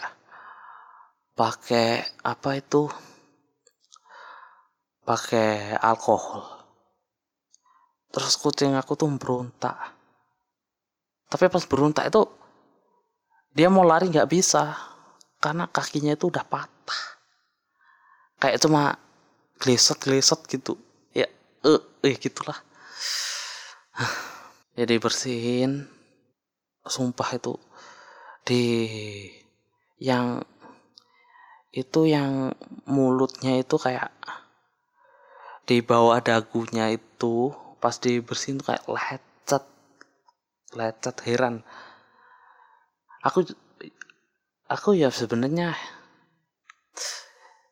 pakai 1.37 2.01
apa 2.25 2.57
itu? 2.57 2.89
Pakai 5.03 5.77
alkohol 5.83 6.62
terus 8.13 8.37
kucing 8.37 8.77
aku 8.77 8.93
tuh 8.95 9.09
berontak. 9.17 9.97
Tapi 11.33 11.49
pas 11.49 11.65
berontak 11.65 12.13
itu 12.13 12.29
dia 13.57 13.73
mau 13.73 13.85
lari 13.85 14.13
nggak 14.13 14.29
bisa 14.29 14.77
karena 15.41 15.65
kakinya 15.67 16.13
itu 16.13 16.29
udah 16.29 16.45
patah. 16.45 17.03
Kayak 18.37 18.61
cuma 18.61 19.01
gleset 19.57 19.97
gleset 19.97 20.41
gitu. 20.45 20.77
Ya 21.17 21.27
eh 21.65 21.83
eh 22.05 22.15
gitulah. 22.21 22.61
Jadi 24.79 24.95
bersihin 25.01 25.89
sumpah 26.85 27.29
itu 27.33 27.57
di 28.45 28.65
yang 30.03 30.43
itu 31.73 32.05
yang 32.05 32.53
mulutnya 32.85 33.57
itu 33.57 33.81
kayak 33.81 34.13
di 35.65 35.81
bawah 35.81 36.21
dagunya 36.21 36.93
itu 36.93 37.55
pas 37.83 37.99
dibersihin 37.99 38.63
tuh 38.63 38.71
kayak 38.71 38.87
lecet 38.87 39.65
lecet 40.79 41.17
heran. 41.27 41.67
Aku 43.27 43.43
aku 44.71 44.95
ya 44.95 45.11
sebenarnya 45.11 45.75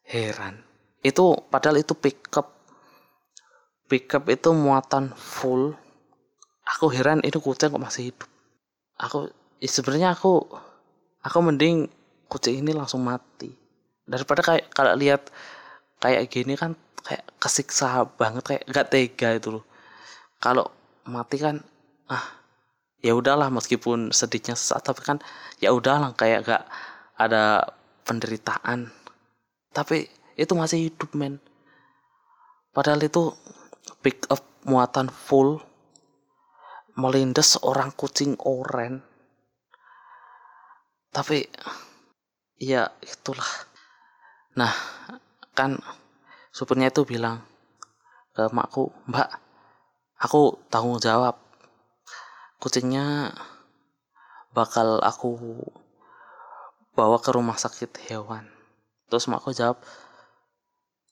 heran. 0.02 0.66
Itu 1.06 1.46
padahal 1.46 1.78
itu 1.78 1.94
pickup. 1.94 2.58
Pickup 3.86 4.26
itu 4.26 4.50
muatan 4.50 5.14
full. 5.14 5.78
Aku 6.66 6.90
heran 6.90 7.22
itu 7.22 7.38
kucing 7.38 7.70
kok 7.70 7.78
masih 7.78 8.10
hidup? 8.10 8.30
Aku 8.98 9.30
ya 9.62 9.70
sebenarnya 9.70 10.18
aku 10.18 10.42
aku 11.22 11.38
mending 11.38 11.86
kucing 12.26 12.66
ini 12.66 12.74
langsung 12.74 13.06
mati. 13.06 13.54
Daripada 14.10 14.42
kayak 14.42 14.74
kalau 14.74 14.98
lihat 14.98 15.30
kayak 16.02 16.26
gini 16.26 16.58
kan 16.58 16.74
kayak 17.06 17.22
kesiksa 17.38 18.06
banget 18.18 18.42
kayak 18.42 18.62
gak 18.68 18.88
tega 18.92 19.38
itu 19.38 19.48
loh 19.56 19.69
kalau 20.40 20.66
mati 21.05 21.37
kan 21.37 21.61
ah 22.09 22.40
ya 23.00 23.16
udahlah 23.16 23.48
meskipun 23.53 24.12
sedihnya 24.12 24.57
sesaat 24.57 24.88
tapi 24.88 25.00
kan 25.05 25.18
ya 25.61 25.72
udahlah 25.72 26.16
kayak 26.16 26.48
gak 26.48 26.64
ada 27.20 27.76
penderitaan. 28.09 28.88
Tapi 29.70 30.09
itu 30.35 30.53
masih 30.57 30.88
hidup 30.88 31.12
men. 31.12 31.38
Padahal 32.72 33.05
itu 33.05 33.37
pick 34.00 34.24
up 34.33 34.40
muatan 34.64 35.12
full 35.12 35.61
melindas 36.96 37.61
seorang 37.61 37.92
kucing 37.92 38.35
oren. 38.40 39.05
Tapi 41.12 41.44
ya 42.57 42.88
itulah. 43.05 43.46
Nah, 44.57 44.72
kan 45.55 45.79
supirnya 46.50 46.90
itu 46.90 47.05
bilang 47.07 47.42
ke 48.35 48.46
makku, 48.55 48.90
Mbak, 49.11 49.29
aku 50.20 50.61
tanggung 50.68 51.00
jawab. 51.00 51.40
Kucingnya 52.61 53.33
bakal 54.52 55.00
aku 55.00 55.40
bawa 56.92 57.16
ke 57.24 57.33
rumah 57.33 57.56
sakit 57.56 58.12
hewan. 58.12 58.44
Terus 59.09 59.26
makku 59.26 59.56
jawab, 59.56 59.80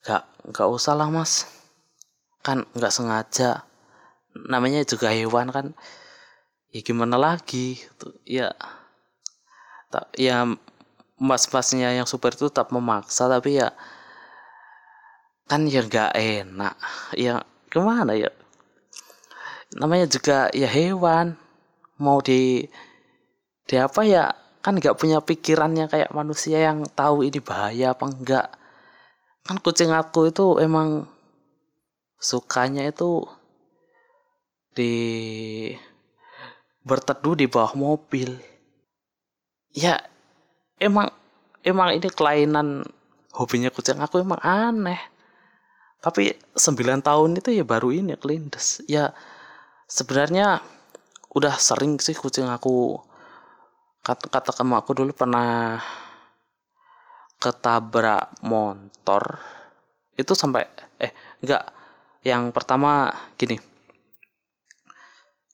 gak, 0.04 0.28
gak 0.52 0.68
usah 0.68 0.92
lah 0.92 1.08
mas. 1.08 1.48
Kan 2.44 2.68
gak 2.76 2.92
sengaja. 2.92 3.64
Namanya 4.36 4.84
juga 4.84 5.08
hewan 5.10 5.48
kan. 5.48 5.66
Ya 6.68 6.84
gimana 6.84 7.16
lagi. 7.16 7.80
Ya, 8.28 8.52
ya 10.20 10.44
mas-masnya 11.18 11.96
yang 11.98 12.06
super 12.06 12.30
itu 12.30 12.46
tetap 12.46 12.70
memaksa 12.70 13.26
tapi 13.26 13.58
ya 13.58 13.74
kan 15.50 15.66
ya 15.66 15.82
nggak 15.82 16.12
enak 16.14 16.74
ya 17.18 17.42
ke 17.66 17.78
mana 17.82 18.14
ya 18.14 18.30
namanya 19.76 20.08
juga 20.08 20.48
ya 20.56 20.68
hewan. 20.70 21.36
Mau 22.00 22.22
di 22.22 22.64
di 23.68 23.74
apa 23.76 24.06
ya? 24.06 24.32
Kan 24.64 24.80
nggak 24.80 24.96
punya 24.96 25.20
pikirannya 25.20 25.90
kayak 25.90 26.14
manusia 26.14 26.60
yang 26.60 26.86
tahu 26.96 27.26
ini 27.26 27.38
bahaya 27.42 27.92
apa 27.92 28.04
enggak. 28.08 28.48
Kan 29.44 29.60
kucing 29.60 29.92
aku 29.92 30.28
itu 30.28 30.60
emang 30.60 31.08
sukanya 32.18 32.84
itu 32.88 33.24
di 34.74 34.92
berteduh 36.84 37.36
di 37.38 37.46
bawah 37.46 37.72
mobil. 37.76 38.38
Ya 39.72 40.00
emang 40.80 41.12
emang 41.62 41.94
ini 41.94 42.08
kelainan 42.10 42.86
hobinya 43.34 43.70
kucing 43.70 44.00
aku 44.00 44.22
emang 44.22 44.40
aneh. 44.42 44.98
Tapi 45.98 46.30
9 46.54 47.02
tahun 47.02 47.30
itu 47.38 47.50
ya 47.54 47.64
baru 47.66 47.90
ini 47.90 48.14
kelindes. 48.14 48.82
Ya 48.86 49.14
sebenarnya 49.88 50.60
udah 51.32 51.56
sering 51.56 51.96
sih 51.96 52.12
kucing 52.12 52.44
aku 52.44 53.00
kata 54.04 54.28
kata 54.28 54.50
kamu 54.52 54.80
aku 54.84 54.92
dulu 54.92 55.12
pernah 55.16 55.80
ketabrak 57.38 58.42
motor. 58.44 59.38
Itu 60.18 60.34
sampai 60.34 60.66
eh 60.98 61.14
enggak. 61.40 61.70
Yang 62.26 62.50
pertama 62.50 63.14
gini. 63.38 63.56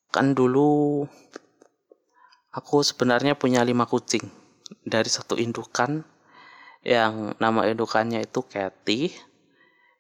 Kan 0.09 0.33
dulu 0.33 1.05
aku 2.51 2.81
sebenarnya 2.81 3.37
punya 3.37 3.61
lima 3.63 3.85
kucing. 3.85 4.25
Dari 4.81 5.11
satu 5.13 5.37
indukan 5.37 6.01
yang 6.85 7.37
nama 7.41 7.69
indukannya 7.69 8.25
itu 8.25 8.45
Cathy 8.49 9.13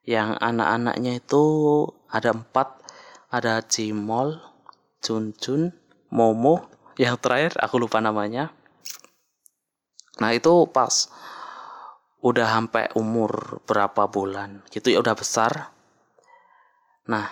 yang 0.04 0.36
anak-anaknya 0.36 1.20
itu 1.20 1.42
ada 2.12 2.36
empat 2.36 2.83
ada 3.34 3.58
Cimol, 3.66 4.38
Cuncun, 5.02 5.74
Momo. 6.14 6.70
Yang 6.94 7.16
terakhir 7.18 7.52
aku 7.58 7.82
lupa 7.82 7.98
namanya. 7.98 8.54
Nah 10.22 10.30
itu 10.30 10.70
pas 10.70 11.10
udah 12.22 12.46
sampai 12.46 12.88
umur 12.94 13.58
berapa 13.66 14.06
bulan 14.06 14.62
gitu 14.70 14.94
ya 14.94 15.02
udah 15.02 15.18
besar. 15.18 15.74
Nah 17.10 17.26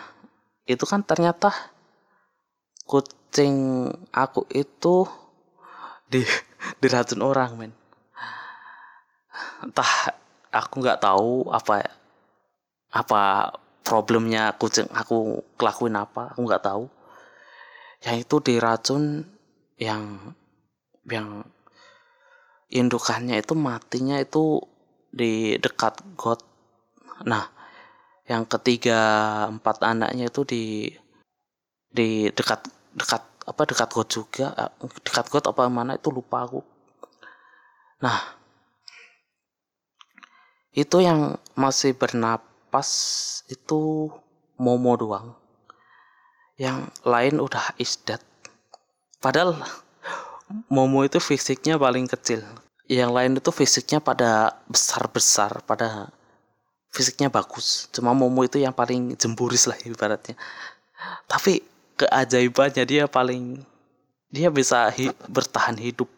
itu 0.66 0.82
kan 0.82 1.06
ternyata 1.06 1.54
kucing 2.82 3.86
aku 4.10 4.42
itu 4.50 5.06
di 6.10 6.26
diracun 6.82 7.22
orang 7.22 7.50
men. 7.54 7.72
Entah 9.62 10.18
aku 10.50 10.82
nggak 10.82 10.98
tahu 10.98 11.46
apa 11.54 11.86
apa 12.90 13.22
problemnya 13.82 14.54
kucing 14.56 14.86
aku 14.94 15.42
kelakuin 15.58 15.98
apa 15.98 16.32
aku 16.32 16.40
nggak 16.46 16.64
tahu. 16.64 16.86
Yang 18.02 18.16
itu 18.26 18.36
diracun 18.42 19.02
yang 19.78 20.34
yang 21.06 21.46
indukannya 22.70 23.42
itu 23.42 23.52
matinya 23.58 24.16
itu 24.18 24.62
di 25.12 25.58
dekat 25.58 26.00
got. 26.16 26.40
Nah 27.28 27.50
yang 28.26 28.46
ketiga 28.46 29.00
empat 29.50 29.82
anaknya 29.84 30.30
itu 30.30 30.42
di 30.46 30.64
di 31.92 32.32
dekat 32.32 32.64
dekat 32.96 33.22
apa 33.44 33.62
dekat 33.66 33.88
got 33.92 34.08
juga. 34.08 34.46
Eh, 34.56 34.70
dekat 35.04 35.26
got 35.28 35.44
apa 35.50 35.68
mana 35.68 35.98
itu 35.98 36.08
lupa 36.08 36.46
aku. 36.46 36.62
Nah 38.00 38.18
itu 40.72 41.04
yang 41.04 41.36
masih 41.52 41.92
bernapas 42.72 43.44
itu 43.52 44.08
Momo 44.56 44.96
doang 44.96 45.36
yang 46.56 46.88
lain 47.04 47.36
udah 47.36 47.76
isdat 47.76 48.24
padahal 49.20 49.60
Momo 50.72 51.00
itu 51.00 51.16
fisiknya 51.16 51.80
paling 51.80 52.04
kecil. 52.04 52.44
Yang 52.84 53.10
lain 53.16 53.32
itu 53.40 53.48
fisiknya 53.48 54.04
pada 54.04 54.52
besar-besar 54.68 55.64
pada 55.64 56.12
fisiknya 56.92 57.32
bagus. 57.32 57.88
Cuma 57.88 58.12
Momo 58.12 58.44
itu 58.44 58.60
yang 58.60 58.76
paling 58.76 59.16
jemburis 59.16 59.64
lah 59.64 59.80
ibaratnya. 59.80 60.36
Tapi 61.24 61.64
keajaibannya 61.96 62.84
dia 62.84 63.08
paling 63.08 63.64
dia 64.28 64.52
bisa 64.52 64.92
hi 64.92 65.08
bertahan 65.24 65.80
hidup. 65.80 66.12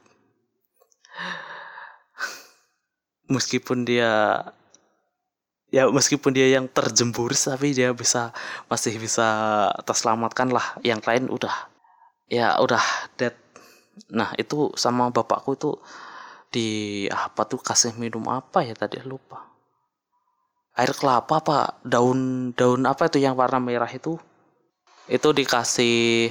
Meskipun 3.31 3.87
dia 3.87 4.43
ya 5.75 5.91
meskipun 5.91 6.31
dia 6.31 6.55
yang 6.55 6.71
terjembur 6.71 7.35
tapi 7.35 7.75
dia 7.75 7.91
bisa 7.91 8.31
masih 8.71 8.95
bisa 9.03 9.27
terselamatkan 9.83 10.55
lah. 10.55 10.79
Yang 10.87 11.03
lain 11.03 11.25
udah 11.35 11.55
ya 12.31 12.55
udah 12.63 12.83
dead. 13.19 13.35
Nah 14.15 14.31
itu 14.39 14.71
sama 14.79 15.11
bapakku 15.11 15.59
itu 15.59 15.75
di 16.55 16.69
apa 17.11 17.43
tuh 17.51 17.59
kasih 17.59 17.99
minum 17.99 18.23
apa 18.31 18.63
ya 18.63 18.79
tadi? 18.79 19.03
Lupa. 19.03 19.51
Air 20.79 20.95
kelapa 20.95 21.43
apa 21.43 21.59
daun 21.83 22.51
daun 22.55 22.87
apa 22.87 23.11
itu 23.11 23.19
yang 23.19 23.35
warna 23.35 23.59
merah 23.59 23.91
itu? 23.91 24.15
Itu 25.11 25.35
dikasih 25.35 26.31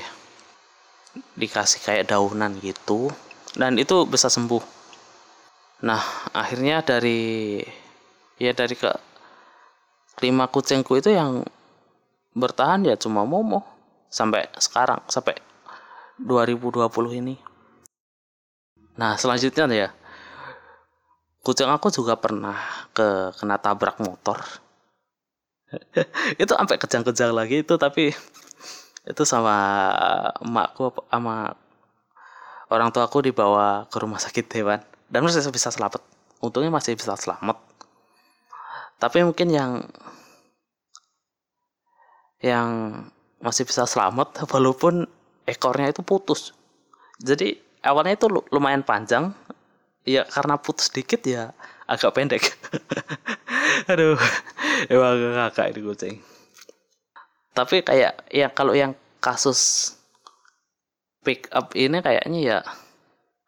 dikasih 1.35 1.79
kayak 1.83 2.15
daunan 2.15 2.55
gitu. 2.63 3.11
Dan 3.59 3.75
itu 3.75 4.07
bisa 4.07 4.31
sembuh. 4.31 4.63
Nah 5.83 6.31
akhirnya 6.31 6.79
dari 6.79 7.59
ya 8.39 8.55
dari 8.55 8.75
ke 8.75 9.12
lima 10.23 10.47
kucingku 10.47 10.95
itu 10.95 11.11
yang 11.11 11.43
bertahan 12.31 12.87
ya 12.87 12.95
cuma 12.95 13.27
Momo 13.27 13.67
sampai 14.07 14.47
sekarang 14.55 15.03
sampai 15.11 15.35
2020 16.23 17.19
ini. 17.19 17.35
Nah 18.95 19.19
selanjutnya 19.19 19.67
ya. 19.69 19.89
Kucing 21.43 21.67
aku 21.67 21.91
juga 21.91 22.15
pernah 22.15 22.55
ke 22.95 23.35
kena 23.35 23.59
tabrak 23.59 23.99
motor. 23.99 24.39
Itu 26.41 26.55
sampai 26.55 26.79
kejang-kejang 26.79 27.35
lagi 27.35 27.65
itu 27.65 27.75
tapi 27.81 28.15
itu 29.03 29.23
sama 29.27 29.57
emakku 30.39 30.93
sama 31.11 31.57
orang 32.71 32.93
tua 32.95 33.09
aku 33.09 33.25
dibawa 33.25 33.89
ke 33.91 33.97
rumah 33.99 34.23
sakit 34.23 34.47
hewan. 34.55 34.79
Dan 35.11 35.27
masih 35.27 35.43
bisa 35.51 35.67
selamat. 35.67 35.99
Untungnya 36.39 36.71
masih 36.71 36.95
bisa 36.95 37.11
selamat. 37.19 37.59
Tapi 39.03 39.27
mungkin 39.27 39.51
yang 39.51 39.83
yang 42.43 42.99
masih 43.39 43.63
bisa 43.63 43.87
selamat 43.87 44.43
walaupun 44.53 45.07
ekornya 45.47 45.95
itu 45.95 46.03
putus. 46.03 46.51
Jadi 47.23 47.55
awalnya 47.81 48.19
itu 48.19 48.27
lumayan 48.51 48.83
panjang. 48.83 49.31
Ya 50.03 50.27
karena 50.27 50.59
putus 50.59 50.91
dikit 50.91 51.23
ya 51.23 51.55
agak 51.87 52.11
pendek. 52.11 52.43
Aduh 53.91 54.19
emang 54.91 55.31
kakak 55.47 55.71
ini 55.71 55.79
kucing. 55.79 56.15
Tapi 57.55 57.87
kayak 57.87 58.27
ya 58.27 58.51
kalau 58.51 58.75
yang 58.75 58.99
kasus 59.23 59.95
pick 61.23 61.47
up 61.55 61.71
ini 61.71 62.03
kayaknya 62.03 62.39
ya 62.43 62.57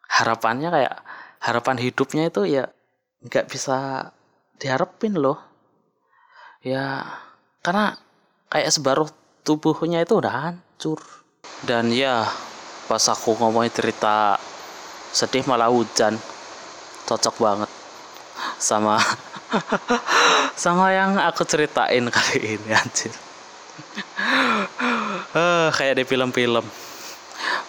harapannya 0.08 0.72
kayak 0.72 0.94
harapan 1.44 1.76
hidupnya 1.76 2.32
itu 2.32 2.48
ya 2.48 2.72
nggak 3.20 3.52
bisa 3.52 4.08
diharapin 4.56 5.12
loh. 5.20 5.36
Ya 6.64 7.04
karena 7.60 8.00
kayak 8.50 8.70
sebaruh 8.70 9.08
tubuhnya 9.46 10.02
itu 10.02 10.18
udah 10.18 10.32
hancur. 10.50 10.98
Dan 11.62 11.90
ya 11.94 12.26
pas 12.86 13.02
aku 13.10 13.34
ngomongin 13.38 13.72
cerita 13.72 14.38
sedih 15.10 15.42
malah 15.48 15.72
hujan 15.72 16.14
cocok 17.06 17.34
banget 17.38 17.70
sama 18.60 19.00
sama 20.62 20.92
yang 20.92 21.16
aku 21.18 21.46
ceritain 21.46 22.04
kali 22.10 22.58
ini 22.58 22.70
anjir. 22.74 23.14
Uh, 25.32 25.68
kayak 25.76 26.02
di 26.02 26.04
film-film. 26.04 26.64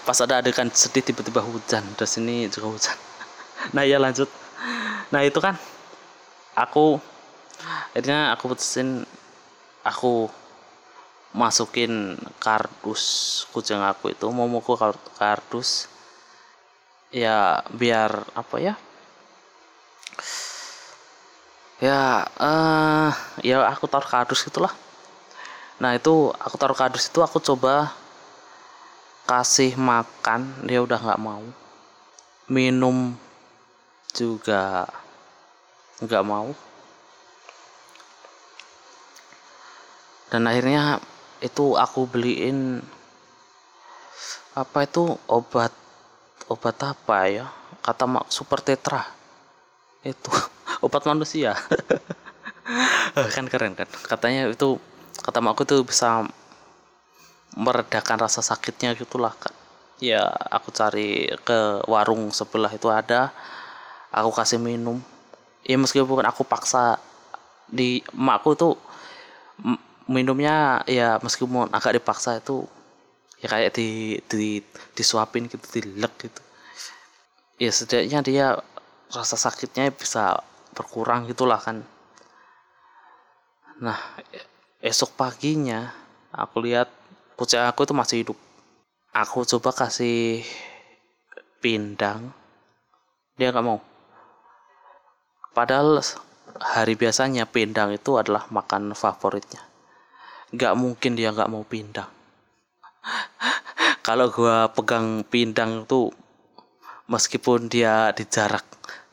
Pas 0.03 0.17
ada 0.23 0.39
adegan 0.39 0.71
sedih 0.71 1.03
tiba-tiba 1.03 1.43
hujan 1.43 1.84
terus 1.95 2.17
ini 2.19 2.47
juga 2.51 2.71
hujan. 2.71 2.97
Nah 3.75 3.84
ya 3.84 3.99
lanjut. 3.99 4.32
Nah 5.11 5.21
itu 5.25 5.43
kan 5.43 5.59
aku 6.55 7.01
akhirnya 7.91 8.32
aku 8.38 8.53
putusin 8.53 9.03
aku 9.84 10.30
masukin 11.36 12.15
kardus. 12.39 13.43
Kucing 13.51 13.82
aku 13.84 14.11
itu 14.13 14.28
mau 14.32 14.47
mukul 14.47 14.78
kardus. 15.17 15.91
Ya 17.11 17.63
biar 17.71 18.28
apa 18.36 18.55
ya? 18.59 18.73
Ya 21.78 22.25
uh, 22.41 23.13
ya 23.45 23.61
aku 23.69 23.86
taruh 23.86 24.07
kardus 24.07 24.49
itulah. 24.49 24.73
Nah 25.78 25.93
itu 25.93 26.34
aku 26.34 26.57
taruh 26.57 26.73
kardus 26.73 27.05
itu 27.05 27.21
aku 27.21 27.38
coba 27.38 27.93
kasih 29.30 29.78
makan. 29.78 30.65
Dia 30.65 30.82
udah 30.82 30.97
nggak 30.97 31.21
mau. 31.21 31.45
Minum 32.49 33.13
juga 34.15 34.89
nggak 36.01 36.25
mau. 36.25 36.49
Dan 40.28 40.43
akhirnya 40.49 40.99
itu 41.41 41.77
aku 41.77 42.09
beliin 42.09 42.81
apa 44.57 44.89
itu 44.89 45.17
obat 45.29 45.69
obat 46.49 46.77
apa 46.81 47.17
ya? 47.29 47.45
Kata 47.83 48.09
mak 48.09 48.33
super 48.33 48.59
tetra. 48.63 49.05
Itu 50.01 50.33
obat 50.85 51.05
manusia. 51.05 51.53
Kan 53.13 53.45
keren 53.51 53.77
kan 53.77 53.88
katanya 54.07 54.49
itu 54.49 54.81
kata 55.21 55.39
makku 55.39 55.65
tuh 55.65 55.81
bisa 55.85 56.25
meredakan 57.57 58.21
rasa 58.21 58.45
sakitnya 58.45 58.93
gitulah 58.93 59.33
kan 59.33 59.49
ya 59.97 60.29
aku 60.29 60.69
cari 60.69 61.25
ke 61.41 61.85
warung 61.89 62.29
sebelah 62.33 62.71
itu 62.73 62.89
ada. 62.89 63.33
Aku 64.13 64.31
kasih 64.31 64.57
minum. 64.57 65.03
Ya 65.67 65.75
meskipun 65.75 66.23
aku 66.23 66.47
paksa 66.47 66.97
di 67.67 67.99
makku 68.15 68.55
tuh 68.55 68.79
minumnya 70.07 70.81
ya 70.87 71.19
meskipun 71.19 71.67
agak 71.75 71.99
dipaksa 71.99 72.39
itu 72.39 72.63
ya 73.43 73.47
kayak 73.51 73.75
di 73.75 74.17
di 74.25 74.63
disuapin 74.95 75.51
gitu 75.51 75.61
dilek 75.77 76.13
gitu. 76.23 76.41
Ya 77.59 77.69
setidaknya 77.69 78.19
dia 78.23 78.47
rasa 79.11 79.35
sakitnya 79.35 79.91
bisa 79.91 80.39
berkurang 80.71 81.27
gitulah 81.27 81.59
kan. 81.59 81.83
Nah 83.83 83.99
esok 84.79 85.13
paginya 85.19 85.91
aku 86.31 86.63
lihat 86.63 86.87
kucing 87.35 87.61
aku 87.61 87.83
itu 87.83 87.93
masih 87.93 88.17
hidup. 88.23 88.37
Aku 89.11 89.43
coba 89.43 89.75
kasih 89.75 90.41
pindang 91.59 92.31
dia 93.35 93.51
nggak 93.51 93.65
mau. 93.65 93.83
Padahal 95.51 95.99
hari 96.57 96.95
biasanya 96.95 97.49
pindang 97.49 97.91
itu 97.91 98.15
adalah 98.17 98.45
makan 98.53 98.93
favoritnya 98.93 99.66
nggak 100.53 100.73
mungkin 100.79 101.15
dia 101.17 101.33
nggak 101.33 101.51
mau 101.51 101.63
pindang 101.67 102.09
kalau 104.07 104.31
gua 104.31 104.71
pegang 104.71 105.27
pindang 105.27 105.83
tuh 105.83 106.15
meskipun 107.11 107.67
dia 107.67 108.11
di 108.15 108.23
jarak 108.23 108.63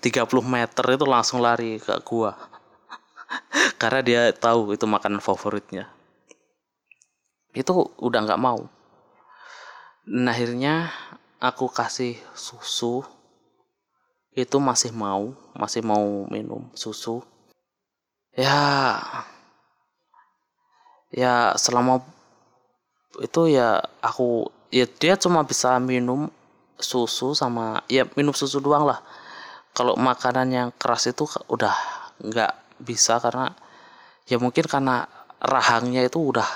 30 0.05 0.29
meter 0.45 0.85
itu 0.85 1.07
langsung 1.09 1.41
lari 1.41 1.81
ke 1.81 1.97
gua. 2.05 2.37
Karena 3.81 4.01
dia 4.05 4.23
tahu 4.37 4.77
itu 4.77 4.85
makanan 4.85 5.25
favoritnya. 5.25 5.89
Itu 7.57 7.89
udah 7.97 8.21
nggak 8.29 8.43
mau. 8.43 8.69
Nah 10.05 10.31
akhirnya 10.37 10.93
aku 11.41 11.73
kasih 11.73 12.21
susu. 12.37 13.01
Itu 14.37 14.61
masih 14.61 14.93
mau 14.93 15.33
masih 15.57 15.81
mau 15.81 16.29
minum 16.29 16.69
susu. 16.77 17.25
Ya 18.37 19.01
ya 21.15 21.55
selama 21.55 22.03
itu 23.23 23.55
ya 23.55 23.79
aku 24.03 24.51
ya 24.75 24.91
dia 24.91 25.15
cuma 25.15 25.47
bisa 25.47 25.79
minum 25.79 26.27
susu 26.75 27.39
sama 27.39 27.87
ya 27.87 28.03
minum 28.19 28.35
susu 28.35 28.59
doang 28.59 28.91
lah. 28.91 28.99
Kalau 29.75 29.95
makanan 29.99 30.51
yang 30.51 30.69
keras 30.75 31.11
itu 31.11 31.27
udah 31.51 31.75
nggak 32.23 32.83
bisa 32.83 33.19
karena 33.23 33.55
ya 34.27 34.39
mungkin 34.39 34.67
karena 34.67 35.07
rahangnya 35.39 36.03
itu 36.07 36.19
udah 36.19 36.47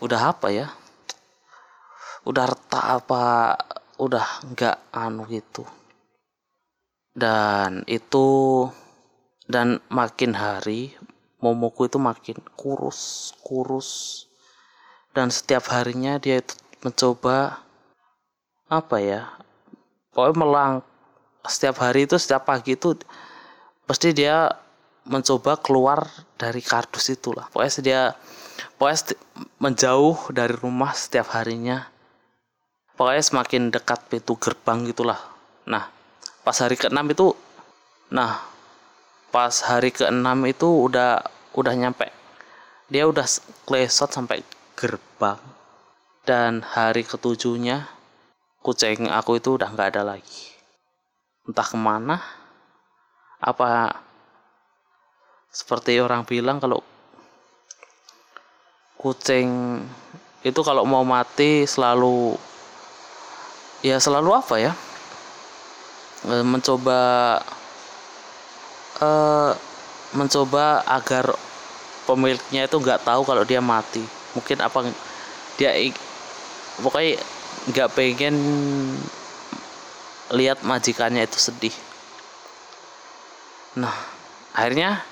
udah 0.00 0.20
apa 0.32 0.48
ya? 0.52 0.66
Udah 2.24 2.44
retak 2.48 2.84
apa 2.84 3.24
udah 4.00 4.26
nggak 4.52 4.76
anu 4.92 5.28
gitu. 5.28 5.64
Dan 7.12 7.84
itu 7.84 8.28
dan 9.44 9.84
makin 9.92 10.32
hari 10.32 10.96
momoku 11.42 11.90
itu 11.90 11.98
makin 11.98 12.38
kurus 12.54 13.34
kurus. 13.42 14.24
Dan 15.12 15.28
setiap 15.28 15.68
harinya 15.74 16.16
dia 16.16 16.40
itu 16.40 16.56
mencoba 16.80 17.60
apa 18.72 18.96
ya 19.02 19.28
pokoknya 20.16 20.34
melang. 20.38 20.74
Setiap 21.42 21.82
hari 21.82 22.06
itu 22.06 22.16
setiap 22.16 22.46
pagi 22.46 22.78
itu 22.78 22.94
pasti 23.84 24.14
dia 24.14 24.48
mencoba 25.02 25.58
keluar 25.58 26.06
dari 26.38 26.62
kardus 26.62 27.10
itulah. 27.10 27.50
Pokoknya 27.50 27.82
dia 27.82 28.00
pokoknya 28.78 29.18
menjauh 29.58 30.30
dari 30.30 30.54
rumah 30.54 30.94
setiap 30.94 31.34
harinya. 31.34 31.90
Pokoknya 32.94 33.24
semakin 33.26 33.74
dekat 33.74 34.06
pintu 34.06 34.38
gerbang 34.38 34.86
gitulah. 34.86 35.18
Nah 35.66 35.90
pas 36.46 36.56
hari 36.58 36.78
ke-6 36.78 37.02
itu 37.14 37.26
nah 38.10 38.51
pas 39.32 39.64
hari 39.64 39.88
ke-6 39.90 40.28
itu 40.46 40.68
udah 40.68 41.24
udah 41.56 41.74
nyampe. 41.74 42.12
Dia 42.92 43.08
udah 43.08 43.24
klesot 43.64 44.12
sampai 44.12 44.44
gerbang. 44.76 45.40
Dan 46.22 46.62
hari 46.62 47.02
ketujuhnya 47.02 47.90
kucing 48.62 49.10
aku 49.10 49.42
itu 49.42 49.58
udah 49.58 49.72
nggak 49.72 49.96
ada 49.96 50.14
lagi. 50.14 50.54
Entah 51.48 51.66
ke 51.66 51.74
mana 51.74 52.22
apa 53.42 53.98
seperti 55.50 55.98
orang 55.98 56.22
bilang 56.22 56.62
kalau 56.62 56.78
kucing 59.02 59.82
itu 60.46 60.60
kalau 60.62 60.86
mau 60.86 61.02
mati 61.02 61.66
selalu 61.66 62.38
ya 63.82 63.98
selalu 63.98 64.30
apa 64.30 64.54
ya 64.62 64.72
e, 66.30 66.34
mencoba 66.46 67.02
uh, 69.02 69.50
mencoba 70.14 70.86
agar 70.86 71.34
pemiliknya 72.06 72.70
itu 72.70 72.76
nggak 72.78 73.02
tahu 73.02 73.26
kalau 73.26 73.42
dia 73.42 73.58
mati. 73.58 74.02
Mungkin 74.38 74.62
apa 74.62 74.86
dia 75.58 75.74
pokoknya 76.80 77.20
nggak 77.68 77.92
pengen 77.92 78.36
lihat 80.32 80.62
majikannya 80.62 81.26
itu 81.26 81.38
sedih. 81.38 81.74
Nah 83.76 83.92
akhirnya 84.54 85.02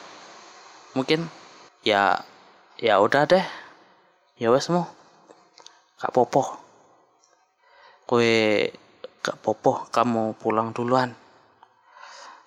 mungkin 0.94 1.28
ya 1.84 2.22
ya 2.78 2.96
udah 3.02 3.26
deh. 3.28 3.44
Ya 4.40 4.48
wes 4.48 4.72
mau 4.72 4.88
kak 6.00 6.16
popo 6.16 6.56
kue 8.08 8.72
kak 9.20 9.36
popo 9.44 9.84
kamu 9.92 10.32
pulang 10.40 10.72
duluan. 10.72 11.12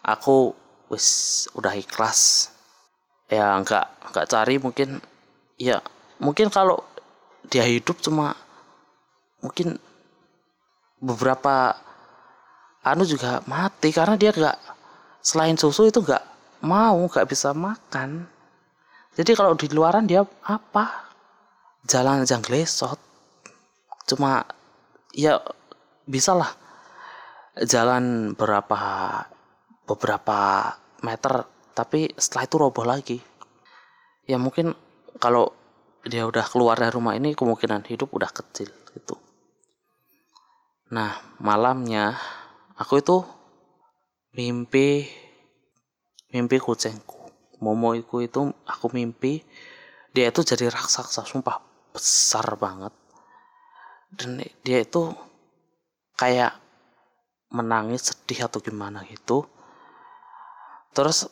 Aku 0.04 0.58
wis 0.94 1.50
udah 1.58 1.74
ikhlas. 1.74 2.54
Ya 3.28 3.58
nggak 3.58 4.14
nggak 4.14 4.30
cari 4.30 4.62
mungkin 4.62 5.02
ya 5.58 5.82
mungkin 6.22 6.54
kalau 6.54 6.80
dia 7.50 7.66
hidup 7.66 7.98
cuma 8.00 8.38
mungkin 9.42 9.82
beberapa 11.02 11.76
anu 12.86 13.04
juga 13.04 13.44
mati 13.50 13.92
karena 13.92 14.16
dia 14.16 14.32
nggak 14.32 14.58
selain 15.20 15.58
susu 15.58 15.90
itu 15.90 16.00
nggak 16.00 16.24
mau 16.64 17.02
nggak 17.10 17.28
bisa 17.28 17.52
makan. 17.52 18.30
Jadi 19.14 19.32
kalau 19.38 19.54
di 19.54 19.70
luaran 19.70 20.06
dia 20.06 20.24
apa? 20.46 21.10
Jalan 21.84 22.24
aja 22.24 22.40
glesot 22.40 22.96
cuma 24.08 24.44
ya 25.16 25.40
bisa 26.08 26.36
lah. 26.36 26.52
Jalan 27.54 28.34
berapa 28.34 28.82
beberapa 29.86 30.74
meter 31.04 31.46
tapi 31.76 32.10
setelah 32.16 32.48
itu 32.48 32.56
roboh 32.56 32.86
lagi. 32.88 33.20
Ya 34.24 34.40
mungkin 34.40 34.72
kalau 35.20 35.52
dia 36.08 36.24
udah 36.24 36.48
keluar 36.48 36.80
dari 36.80 36.92
rumah 36.92 37.16
ini 37.20 37.36
kemungkinan 37.36 37.84
hidup 37.88 38.12
udah 38.16 38.32
kecil 38.32 38.72
gitu. 38.96 39.16
Nah 40.96 41.20
malamnya 41.44 42.16
aku 42.80 43.04
itu 43.04 43.18
mimpi 44.34 45.08
mimpi 46.32 46.58
kucingku. 46.58 47.20
Momo 47.64 47.96
itu 47.96 48.42
aku 48.68 48.86
mimpi 48.92 49.40
dia 50.12 50.30
itu 50.30 50.44
jadi 50.44 50.68
raksasa 50.68 51.24
sumpah 51.24 51.60
besar 51.96 52.60
banget. 52.60 52.94
Dan 54.14 54.44
dia 54.62 54.80
itu 54.84 55.10
kayak 56.14 56.54
menangis 57.54 58.14
sedih 58.14 58.46
atau 58.46 58.62
gimana 58.62 59.02
gitu 59.10 59.46
terus 60.94 61.28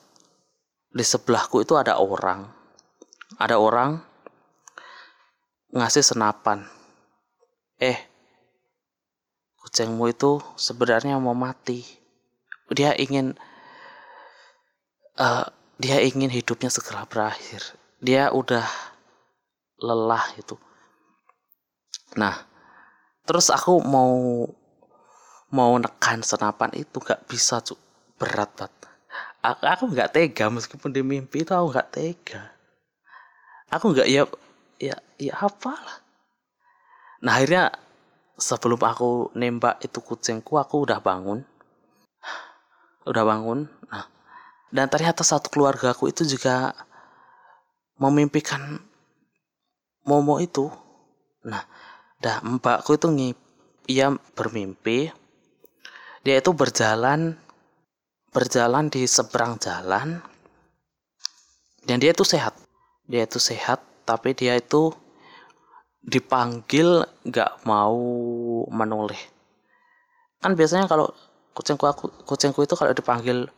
di 0.92 1.06
sebelahku 1.06 1.64
itu 1.64 1.78
ada 1.80 1.96
orang. 2.02 2.52
Ada 3.40 3.56
orang 3.56 4.02
ngasih 5.72 6.04
senapan. 6.04 6.68
Eh 7.80 7.96
kucingmu 9.64 10.12
itu 10.12 10.44
sebenarnya 10.60 11.16
mau 11.22 11.32
mati. 11.32 11.86
Dia 12.74 12.92
ingin 13.00 13.38
uh, 15.16 15.46
dia 15.80 16.04
ingin 16.04 16.28
hidupnya 16.28 16.68
segera 16.68 17.08
berakhir. 17.08 17.64
Dia 18.04 18.36
udah 18.36 18.68
lelah 19.80 20.28
itu. 20.36 20.60
Nah 22.20 22.36
terus 23.24 23.48
aku 23.48 23.80
mau 23.80 24.44
mau 25.56 25.72
nekan 25.80 26.20
senapan 26.20 26.76
itu. 26.76 27.00
Nggak 27.00 27.24
bisa 27.32 27.64
cuk. 27.64 27.80
Berat 28.20 28.54
banget 28.54 28.91
aku 29.42 29.62
aku 29.66 29.84
nggak 29.90 30.14
tega 30.14 30.46
meskipun 30.54 30.94
di 30.94 31.02
mimpi 31.02 31.42
itu 31.42 31.52
aku 31.52 31.74
nggak 31.74 31.90
tega. 31.90 32.42
Aku 33.74 33.94
nggak 33.94 34.08
ya 34.08 34.24
ya 34.78 34.96
ya 35.18 35.34
apalah. 35.42 36.02
Nah 37.26 37.38
akhirnya 37.38 37.74
sebelum 38.38 38.82
aku 38.82 39.34
nembak 39.38 39.82
itu 39.82 39.98
kucingku 40.02 40.58
aku 40.62 40.86
udah 40.86 41.02
bangun. 41.02 41.42
Udah 43.10 43.24
bangun 43.26 43.66
nah. 43.90 44.06
Dan 44.72 44.88
ternyata 44.88 45.26
satu 45.26 45.52
keluarga 45.52 45.92
aku 45.92 46.08
itu 46.08 46.24
juga 46.24 46.72
memimpikan 48.00 48.80
Momo 50.02 50.42
itu. 50.42 50.70
Nah 51.46 51.66
dah 52.22 52.42
mbakku 52.46 52.98
itu 52.98 53.10
ngip 53.10 53.38
ia 53.90 54.14
bermimpi. 54.38 55.10
Dia 56.22 56.38
itu 56.38 56.54
berjalan 56.54 57.34
berjalan 58.32 58.88
di 58.88 59.04
seberang 59.04 59.60
jalan 59.60 60.24
dan 61.84 61.98
dia 62.00 62.16
itu 62.16 62.24
sehat. 62.24 62.56
Dia 63.06 63.28
itu 63.28 63.38
sehat 63.38 63.84
tapi 64.08 64.32
dia 64.32 64.56
itu 64.56 64.96
dipanggil 66.02 67.06
nggak 67.28 67.68
mau 67.68 68.00
menoleh. 68.72 69.20
Kan 70.42 70.58
biasanya 70.58 70.90
kalau 70.90 71.14
kucingku 71.54 71.86
aku 71.86 72.10
kucingku 72.26 72.64
itu 72.64 72.74
kalau 72.74 72.96
dipanggil 72.96 73.52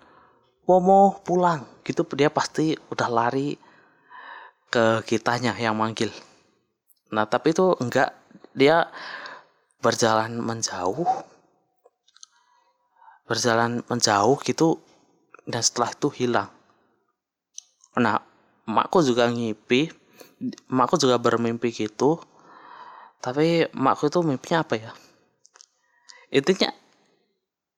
Momo 0.63 1.19
pulang 1.27 1.67
gitu 1.83 2.07
dia 2.15 2.31
pasti 2.31 2.71
udah 2.87 3.11
lari 3.11 3.59
ke 4.71 5.03
kitanya 5.03 5.51
yang 5.59 5.75
manggil. 5.75 6.09
Nah 7.11 7.27
tapi 7.27 7.51
itu 7.51 7.75
enggak 7.83 8.15
dia 8.55 8.87
berjalan 9.83 10.39
menjauh 10.39 11.32
berjalan 13.23 13.81
menjauh 13.87 14.39
gitu 14.43 14.79
dan 15.47 15.63
setelah 15.63 15.91
itu 15.91 16.07
hilang. 16.11 16.49
Nah 17.99 18.19
makku 18.67 19.03
juga 19.03 19.27
ngipi 19.27 19.91
makku 20.71 20.99
juga 20.99 21.19
bermimpi 21.19 21.71
gitu. 21.71 22.19
Tapi 23.23 23.71
makku 23.71 24.11
itu 24.11 24.19
mimpinya 24.19 24.67
apa 24.67 24.75
ya? 24.75 24.91
Intinya 26.33 26.75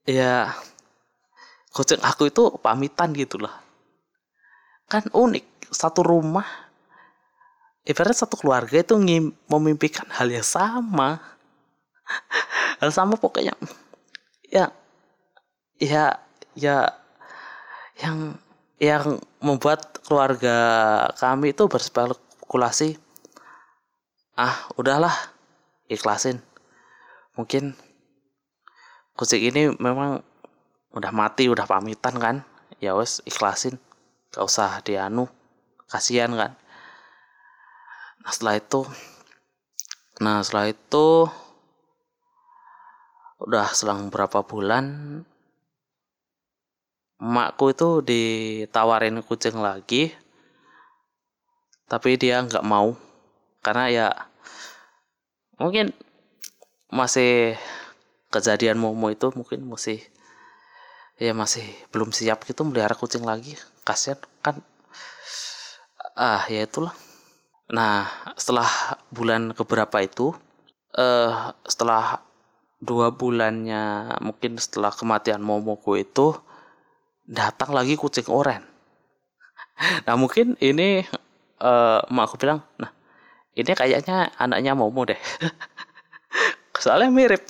ya 0.06 0.50
kucing 1.70 2.02
aku 2.02 2.34
itu 2.34 2.50
pamitan 2.58 3.14
gitulah. 3.14 3.54
Kan 4.90 5.06
unik 5.14 5.70
satu 5.70 6.02
rumah 6.02 6.46
ibarat 7.86 8.18
satu 8.18 8.38
keluarga 8.42 8.82
itu 8.82 8.98
memimpikan 9.46 10.10
hal 10.10 10.30
yang 10.30 10.46
sama. 10.46 11.22
Hal 12.82 12.92
sama 12.94 13.18
pokoknya 13.18 13.58
ya 14.52 14.70
ya 15.82 16.24
ya 16.56 16.88
yang 18.00 18.40
yang 18.80 19.20
membuat 19.40 20.04
keluarga 20.04 20.58
kami 21.16 21.56
itu 21.56 21.68
berspekulasi 21.68 23.00
ah 24.36 24.68
udahlah 24.76 25.16
ikhlasin. 25.88 26.44
Mungkin 27.36 27.76
kucing 29.16 29.44
ini 29.48 29.72
memang 29.80 30.24
udah 30.96 31.12
mati 31.16 31.48
udah 31.48 31.64
pamitan 31.68 32.16
kan? 32.20 32.36
Ya 32.84 32.96
wes 32.96 33.24
ikhlasin 33.24 33.80
gak 34.36 34.44
usah 34.44 34.84
dianu 34.84 35.32
kasihan 35.88 36.32
kan? 36.36 36.52
Nah 38.24 38.32
setelah 38.32 38.60
itu 38.60 38.82
nah 40.16 40.40
setelah 40.40 40.72
itu 40.72 41.28
udah 43.44 43.68
selang 43.76 44.08
berapa 44.08 44.48
bulan 44.48 45.24
emakku 47.22 47.72
itu 47.72 48.04
ditawarin 48.04 49.24
kucing 49.24 49.56
lagi 49.60 50.12
tapi 51.86 52.18
dia 52.18 52.42
nggak 52.42 52.66
mau. 52.66 52.98
Karena 53.62 53.86
ya 53.90 54.08
mungkin 55.58 55.94
masih 56.92 57.58
kejadian 58.30 58.78
momo 58.78 59.10
itu 59.10 59.32
mungkin 59.34 59.66
masih 59.66 60.02
ya 61.16 61.32
masih 61.32 61.64
belum 61.96 62.12
siap 62.12 62.44
gitu 62.46 62.66
melihara 62.66 62.98
kucing 62.98 63.24
lagi. 63.26 63.58
Kasihan 63.86 64.20
kan. 64.42 64.62
Ah 66.18 66.46
ya 66.50 66.66
itulah. 66.66 66.94
Nah 67.70 68.10
setelah 68.38 68.68
bulan 69.10 69.54
keberapa 69.54 69.98
itu 70.02 70.34
eh 70.96 71.34
setelah 71.66 72.22
dua 72.80 73.10
bulannya 73.10 74.16
mungkin 74.22 74.60
setelah 74.62 74.94
kematian 74.94 75.42
momoku 75.42 75.98
itu 75.98 76.38
datang 77.26 77.74
lagi 77.74 77.98
kucing 77.98 78.30
oren. 78.30 78.62
Nah 80.06 80.16
mungkin 80.16 80.56
ini 80.62 81.04
eh 81.56 82.00
mak 82.12 82.24
aku 82.30 82.36
bilang 82.40 82.64
nah 82.80 82.92
ini 83.58 83.72
kayaknya 83.74 84.32
anaknya 84.38 84.78
momo 84.78 85.04
deh. 85.04 85.18
Soalnya 86.84 87.10
mirip. 87.10 87.44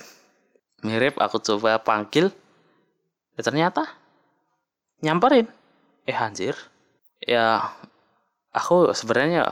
Mirip 0.85 1.17
aku 1.19 1.41
coba 1.43 1.81
panggil 1.81 2.31
ya 3.35 3.41
ternyata 3.43 3.83
nyamperin. 5.03 5.49
Eh 6.07 6.15
anjir. 6.15 6.55
Ya 7.19 7.73
aku 8.55 8.95
sebenarnya 8.95 9.43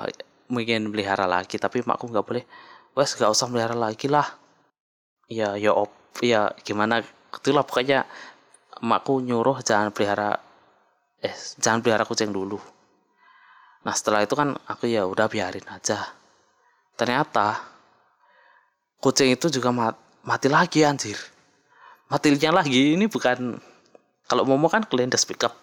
mungkin 0.47 0.93
pelihara 0.93 1.27
lagi 1.27 1.59
tapi 1.59 1.83
makku 1.83 2.07
nggak 2.07 2.25
boleh. 2.25 2.45
Wes 2.93 3.17
gak 3.17 3.33
usah 3.33 3.49
melihara 3.49 3.73
lagi 3.73 4.05
lah. 4.05 4.37
Ya 5.25 5.57
ya 5.57 5.73
op 5.73 5.89
ya 6.21 6.53
gimana? 6.61 7.01
Itulah 7.33 7.65
pokoknya 7.65 8.05
makku 8.81 9.21
nyuruh 9.21 9.61
jangan 9.61 9.93
pelihara 9.93 10.33
eh 11.21 11.35
jangan 11.61 11.85
pelihara 11.85 12.07
kucing 12.07 12.33
dulu. 12.33 12.57
Nah 13.83 13.93
setelah 13.93 14.23
itu 14.23 14.33
kan 14.33 14.55
aku 14.65 14.89
ya 14.89 15.05
udah 15.05 15.27
biarin 15.27 15.67
aja. 15.69 15.99
Ternyata 16.95 17.59
kucing 19.03 19.35
itu 19.35 19.51
juga 19.51 19.75
mat, 19.75 19.99
mati 20.23 20.47
lagi 20.47 20.87
anjir. 20.87 21.19
Matinya 22.07 22.61
lagi 22.61 22.93
ini 22.93 23.09
bukan 23.09 23.57
kalau 24.29 24.45
Momo 24.45 24.69
kan 24.69 24.85
kelindes 24.85 25.25
pickup. 25.25 25.57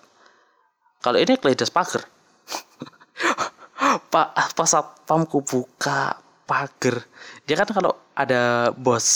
Kalau 1.00 1.16
ini 1.16 1.38
kelindes 1.38 1.72
pagar. 1.72 2.04
Pak 4.12 4.54
pas 4.54 4.68
satpamku 4.68 5.40
buka 5.46 6.18
pagar 6.50 7.06
dia 7.46 7.54
kan 7.54 7.70
kalau 7.70 7.94
ada 8.18 8.74
bos 8.74 9.06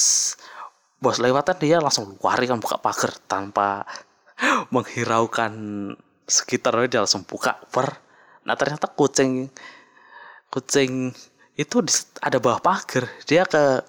bos 1.05 1.21
lewatan 1.21 1.61
dia 1.61 1.77
langsung 1.85 2.17
lari 2.25 2.49
kan 2.49 2.57
buka 2.57 2.81
pagar 2.81 3.13
tanpa 3.29 3.85
menghiraukan 4.73 5.53
sekitar. 6.25 6.73
Dia 6.89 7.05
langsung 7.05 7.29
buka 7.29 7.61
per 7.69 8.01
nah 8.45 8.57
ternyata 8.57 8.89
kucing 8.93 9.49
kucing 10.49 11.13
itu 11.61 11.77
ada 12.25 12.41
bawah 12.41 12.65
pagar. 12.65 13.05
Dia 13.29 13.45
ke 13.45 13.85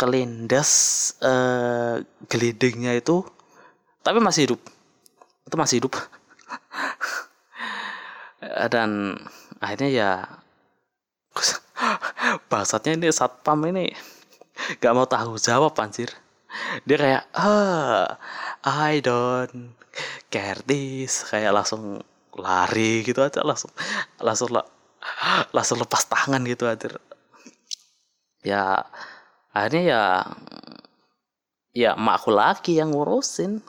kelindas 0.00 0.70
eh, 1.20 2.00
gelindingnya 2.32 2.96
itu. 2.96 3.20
Tapi 4.00 4.16
masih 4.24 4.48
hidup. 4.48 4.60
Itu 5.44 5.56
masih 5.60 5.84
hidup. 5.84 5.92
Dan 8.72 9.20
akhirnya 9.60 9.88
ya 9.92 10.10
bahasanya 12.50 12.96
ini 12.96 13.08
satpam 13.12 13.60
ini 13.68 13.92
gak 14.82 14.94
mau 14.94 15.06
tahu 15.06 15.38
jawab 15.38 15.74
anjir 15.78 16.10
dia 16.88 16.96
kayak 16.96 17.24
ah 17.36 18.16
I 18.64 19.00
don't 19.04 19.76
care 20.32 20.60
this. 20.64 21.28
Kayak 21.28 21.52
langsung 21.62 22.00
lari 22.38 23.02
gitu 23.02 23.18
aja 23.18 23.42
langsung 23.42 23.72
langsung 24.22 24.48
langsung 25.50 25.78
lepas 25.82 26.06
tangan 26.06 26.42
gitu 26.46 26.64
aja. 26.70 26.88
Ya 28.46 28.86
akhirnya 29.52 29.82
ya 29.82 30.02
ya 31.74 31.90
makku 31.98 32.30
lagi 32.30 32.78
yang 32.78 32.94
ngurusin. 32.94 33.60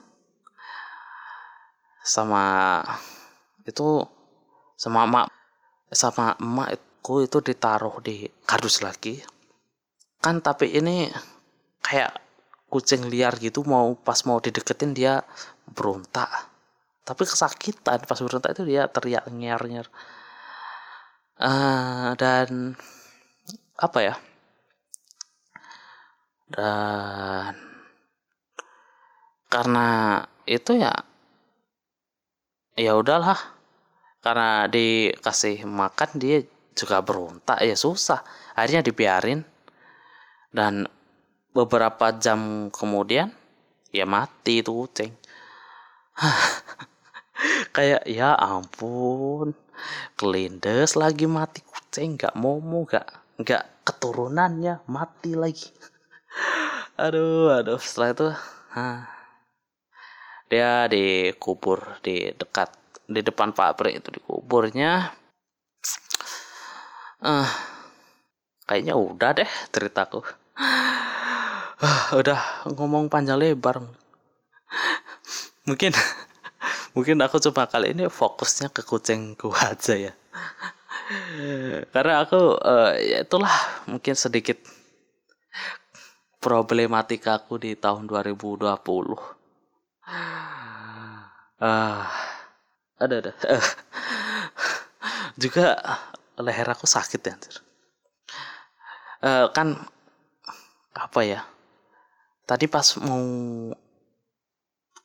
Sama 2.05 2.81
itu 3.67 4.01
sama 4.79 5.05
mak 5.05 5.27
sama 5.91 6.37
emakku 6.39 7.25
itu 7.25 7.37
ditaruh 7.41 7.99
di 8.01 8.29
kardus 8.45 8.81
lagi. 8.85 9.19
Kan 10.21 10.39
tapi 10.39 10.71
ini 10.73 11.09
kayak 11.83 12.28
kucing 12.69 13.09
liar 13.09 13.33
gitu 13.41 13.65
mau 13.65 13.97
pas 13.97 14.21
mau 14.29 14.37
dideketin 14.37 14.93
dia 14.93 15.25
berontak. 15.65 16.29
Tapi 17.03 17.23
kesakitan 17.25 18.05
pas 18.05 18.19
berontak 18.21 18.53
itu 18.53 18.63
dia 18.69 18.85
teriak 18.85 19.25
nyer 19.33 19.61
nyer 19.65 19.87
uh, 21.39 22.11
dan 22.19 22.75
apa 23.79 23.99
ya? 24.03 24.15
Dan 26.49 27.53
karena 29.49 29.87
itu 30.45 30.71
ya 30.77 30.93
ya 32.77 32.93
udahlah. 32.99 33.39
Karena 34.19 34.67
dikasih 34.67 35.63
makan 35.63 36.09
dia 36.19 36.43
juga 36.75 36.99
berontak. 36.99 37.63
Ya 37.63 37.75
susah 37.79 38.19
akhirnya 38.51 38.83
dibiarin. 38.83 39.47
Dan 40.51 40.83
beberapa 41.59 42.15
jam 42.15 42.71
kemudian 42.71 43.35
ya 43.91 44.07
mati 44.07 44.63
itu 44.63 44.71
kucing. 44.71 45.11
Kayak 47.75 48.03
ya 48.07 48.35
ampun 48.35 49.55
kelindes 50.15 50.95
lagi 50.95 51.27
mati 51.27 51.63
kucing 51.63 52.15
nggak 52.15 52.35
momo 52.39 52.87
nggak 52.87 53.07
nggak 53.43 53.63
keturunannya 53.83 54.83
mati 54.87 55.35
lagi. 55.35 55.67
Aduh 57.03 57.47
aduh 57.55 57.79
setelah 57.79 58.11
itu 58.11 58.27
ha, 58.75 59.07
dia 60.51 60.83
dikubur 60.91 61.79
di 62.03 62.27
dekat 62.35 62.75
di 63.07 63.23
depan 63.23 63.55
pabrik 63.55 64.03
itu 64.03 64.09
di 64.11 64.21
kuburnya 64.21 65.15
uh, 67.23 67.49
kayaknya 68.67 68.99
udah 68.99 69.31
deh 69.33 69.51
ceritaku 69.71 70.21
udah 72.19 72.67
ngomong 72.75 73.07
panjang 73.07 73.39
lebar. 73.39 73.79
Mungkin 75.63 75.95
mungkin 76.95 77.15
aku 77.23 77.39
coba 77.49 77.71
kali 77.71 77.95
ini 77.95 78.11
fokusnya 78.11 78.73
ke 78.73 78.83
kucingku 78.83 79.53
aja 79.69 79.95
ya. 79.95 80.13
Karena 81.89 82.21
aku 82.21 82.59
uh, 82.59 82.93
ya 82.99 83.25
itulah 83.25 83.53
mungkin 83.89 84.13
sedikit 84.13 84.59
problematika 86.39 87.41
aku 87.41 87.59
di 87.59 87.75
tahun 87.75 88.07
2020 88.07 88.63
ah 90.09 91.29
uh, 91.59 92.03
ada 92.99 93.15
ada. 93.19 93.31
Juga 95.41 95.75
leher 96.39 96.67
aku 96.67 96.87
sakit 96.87 97.21
ya 97.23 97.35
uh, 99.23 99.47
kan 99.51 99.75
apa 100.95 101.19
ya 101.23 101.41
tadi 102.49 102.65
pas 102.65 102.97
mau 103.05 103.21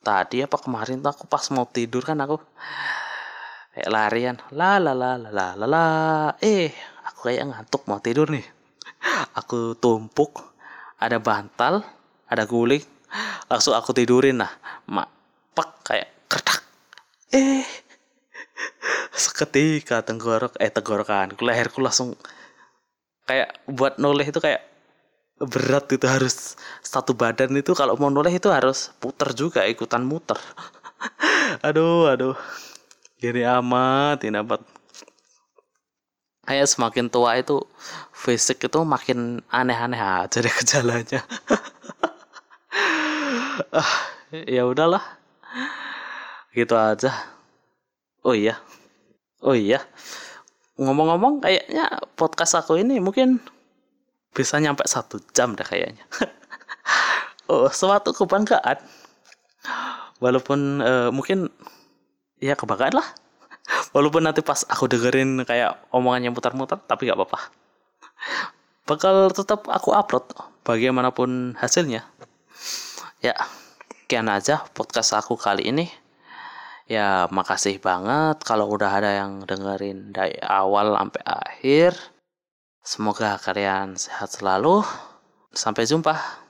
tadi 0.01 0.41
apa 0.41 0.57
kemarin 0.57 1.05
tuh 1.05 1.13
aku 1.13 1.29
pas 1.29 1.45
mau 1.53 1.69
tidur 1.69 2.01
kan 2.01 2.17
aku 2.17 2.41
kayak 3.77 3.89
larian. 3.93 4.35
La 4.49 4.81
la 4.81 4.97
la 4.97 5.13
la 5.13 5.29
la 5.29 5.47
la, 5.53 5.65
la. 5.69 5.85
eh 6.41 6.73
aku 7.05 7.29
kayak 7.29 7.45
ngantuk 7.45 7.85
mau 7.85 8.01
tidur 8.01 8.33
nih. 8.33 8.45
Aku 9.37 9.77
tumpuk 9.77 10.41
ada 10.97 11.21
bantal 11.21 11.85
ada 12.25 12.43
guling. 12.49 12.81
Langsung 13.45 13.77
aku 13.77 13.93
tidurin 13.93 14.41
lah. 14.41 14.49
Mak 14.89 15.07
pak 15.53 15.69
kayak 15.85 16.09
kertak 16.25 16.65
eh 17.29 17.63
seketika 19.15 20.03
tenggorok 20.03 20.59
eh 20.59 20.67
tenggorokan 20.67 21.31
leherku 21.39 21.79
langsung 21.79 22.19
kayak 23.23 23.55
buat 23.71 23.95
noleh 24.01 24.27
itu 24.27 24.43
kayak 24.43 24.74
berat 25.35 25.91
itu 25.91 26.07
harus 26.07 26.55
satu 26.79 27.11
badan 27.11 27.51
itu 27.59 27.75
kalau 27.75 27.99
mau 27.99 28.07
noleh 28.07 28.39
itu 28.39 28.47
harus 28.47 28.95
puter 29.03 29.35
juga 29.35 29.67
ikutan 29.67 30.03
muter. 30.03 30.39
Aduh 31.67 32.07
aduh. 32.07 32.35
Gini 33.19 33.43
amat 33.43 34.23
ini 34.23 34.39
amat. 34.39 34.63
Kayak 36.45 36.69
semakin 36.69 37.09
tua 37.09 37.35
itu 37.41 37.57
fisik 38.13 38.69
itu 38.69 38.79
makin 38.85 39.41
aneh-aneh 39.49 39.97
aja 39.97 40.37
deh 40.39 40.53
gejalanya. 40.61 41.21
Ah 43.71 43.91
ya 44.31 44.67
udahlah. 44.67 44.99
Gitu 46.51 46.75
aja. 46.75 47.11
Oh 48.23 48.35
iya. 48.35 48.59
Oh 49.39 49.55
iya. 49.55 49.79
Ngomong-ngomong 50.75 51.39
kayaknya 51.39 51.87
podcast 52.19 52.59
aku 52.59 52.75
ini 52.83 52.99
mungkin 52.99 53.39
bisa 54.35 54.59
nyampe 54.59 54.83
satu 54.83 55.23
jam 55.31 55.55
deh 55.55 55.63
kayaknya. 55.63 56.03
oh, 57.49 57.71
suatu 57.71 58.11
kebanggaan. 58.11 58.77
Walaupun 60.19 60.83
uh, 60.83 61.09
mungkin 61.15 61.47
ya 62.43 62.59
kebanggaan 62.59 62.99
lah. 62.99 63.07
Walaupun 63.95 64.27
nanti 64.27 64.43
pas 64.43 64.67
aku 64.67 64.91
dengerin 64.91 65.47
kayak 65.47 65.79
omongannya 65.95 66.29
muter-muter, 66.35 66.77
tapi 66.83 67.07
gak 67.07 67.15
apa-apa. 67.15 67.39
Bakal 68.85 69.33
tetap 69.33 69.65
aku 69.71 69.95
upload 69.95 70.29
bagaimanapun 70.61 71.57
hasilnya. 71.57 72.05
Ya, 73.23 73.33
sekian 74.05 74.29
aja 74.29 74.61
podcast 74.77 75.17
aku 75.17 75.33
kali 75.33 75.65
ini. 75.73 75.89
Ya, 76.85 77.25
makasih 77.33 77.81
banget 77.81 78.45
kalau 78.45 78.69
udah 78.69 79.01
ada 79.01 79.09
yang 79.09 79.41
dengerin 79.49 80.13
dari 80.13 80.37
awal 80.37 80.93
sampai 80.93 81.23
akhir. 81.25 82.14
Semoga 82.85 83.41
kalian 83.41 83.97
sehat 83.97 84.37
selalu. 84.37 84.85
Sampai 85.57 85.89
jumpa. 85.89 86.44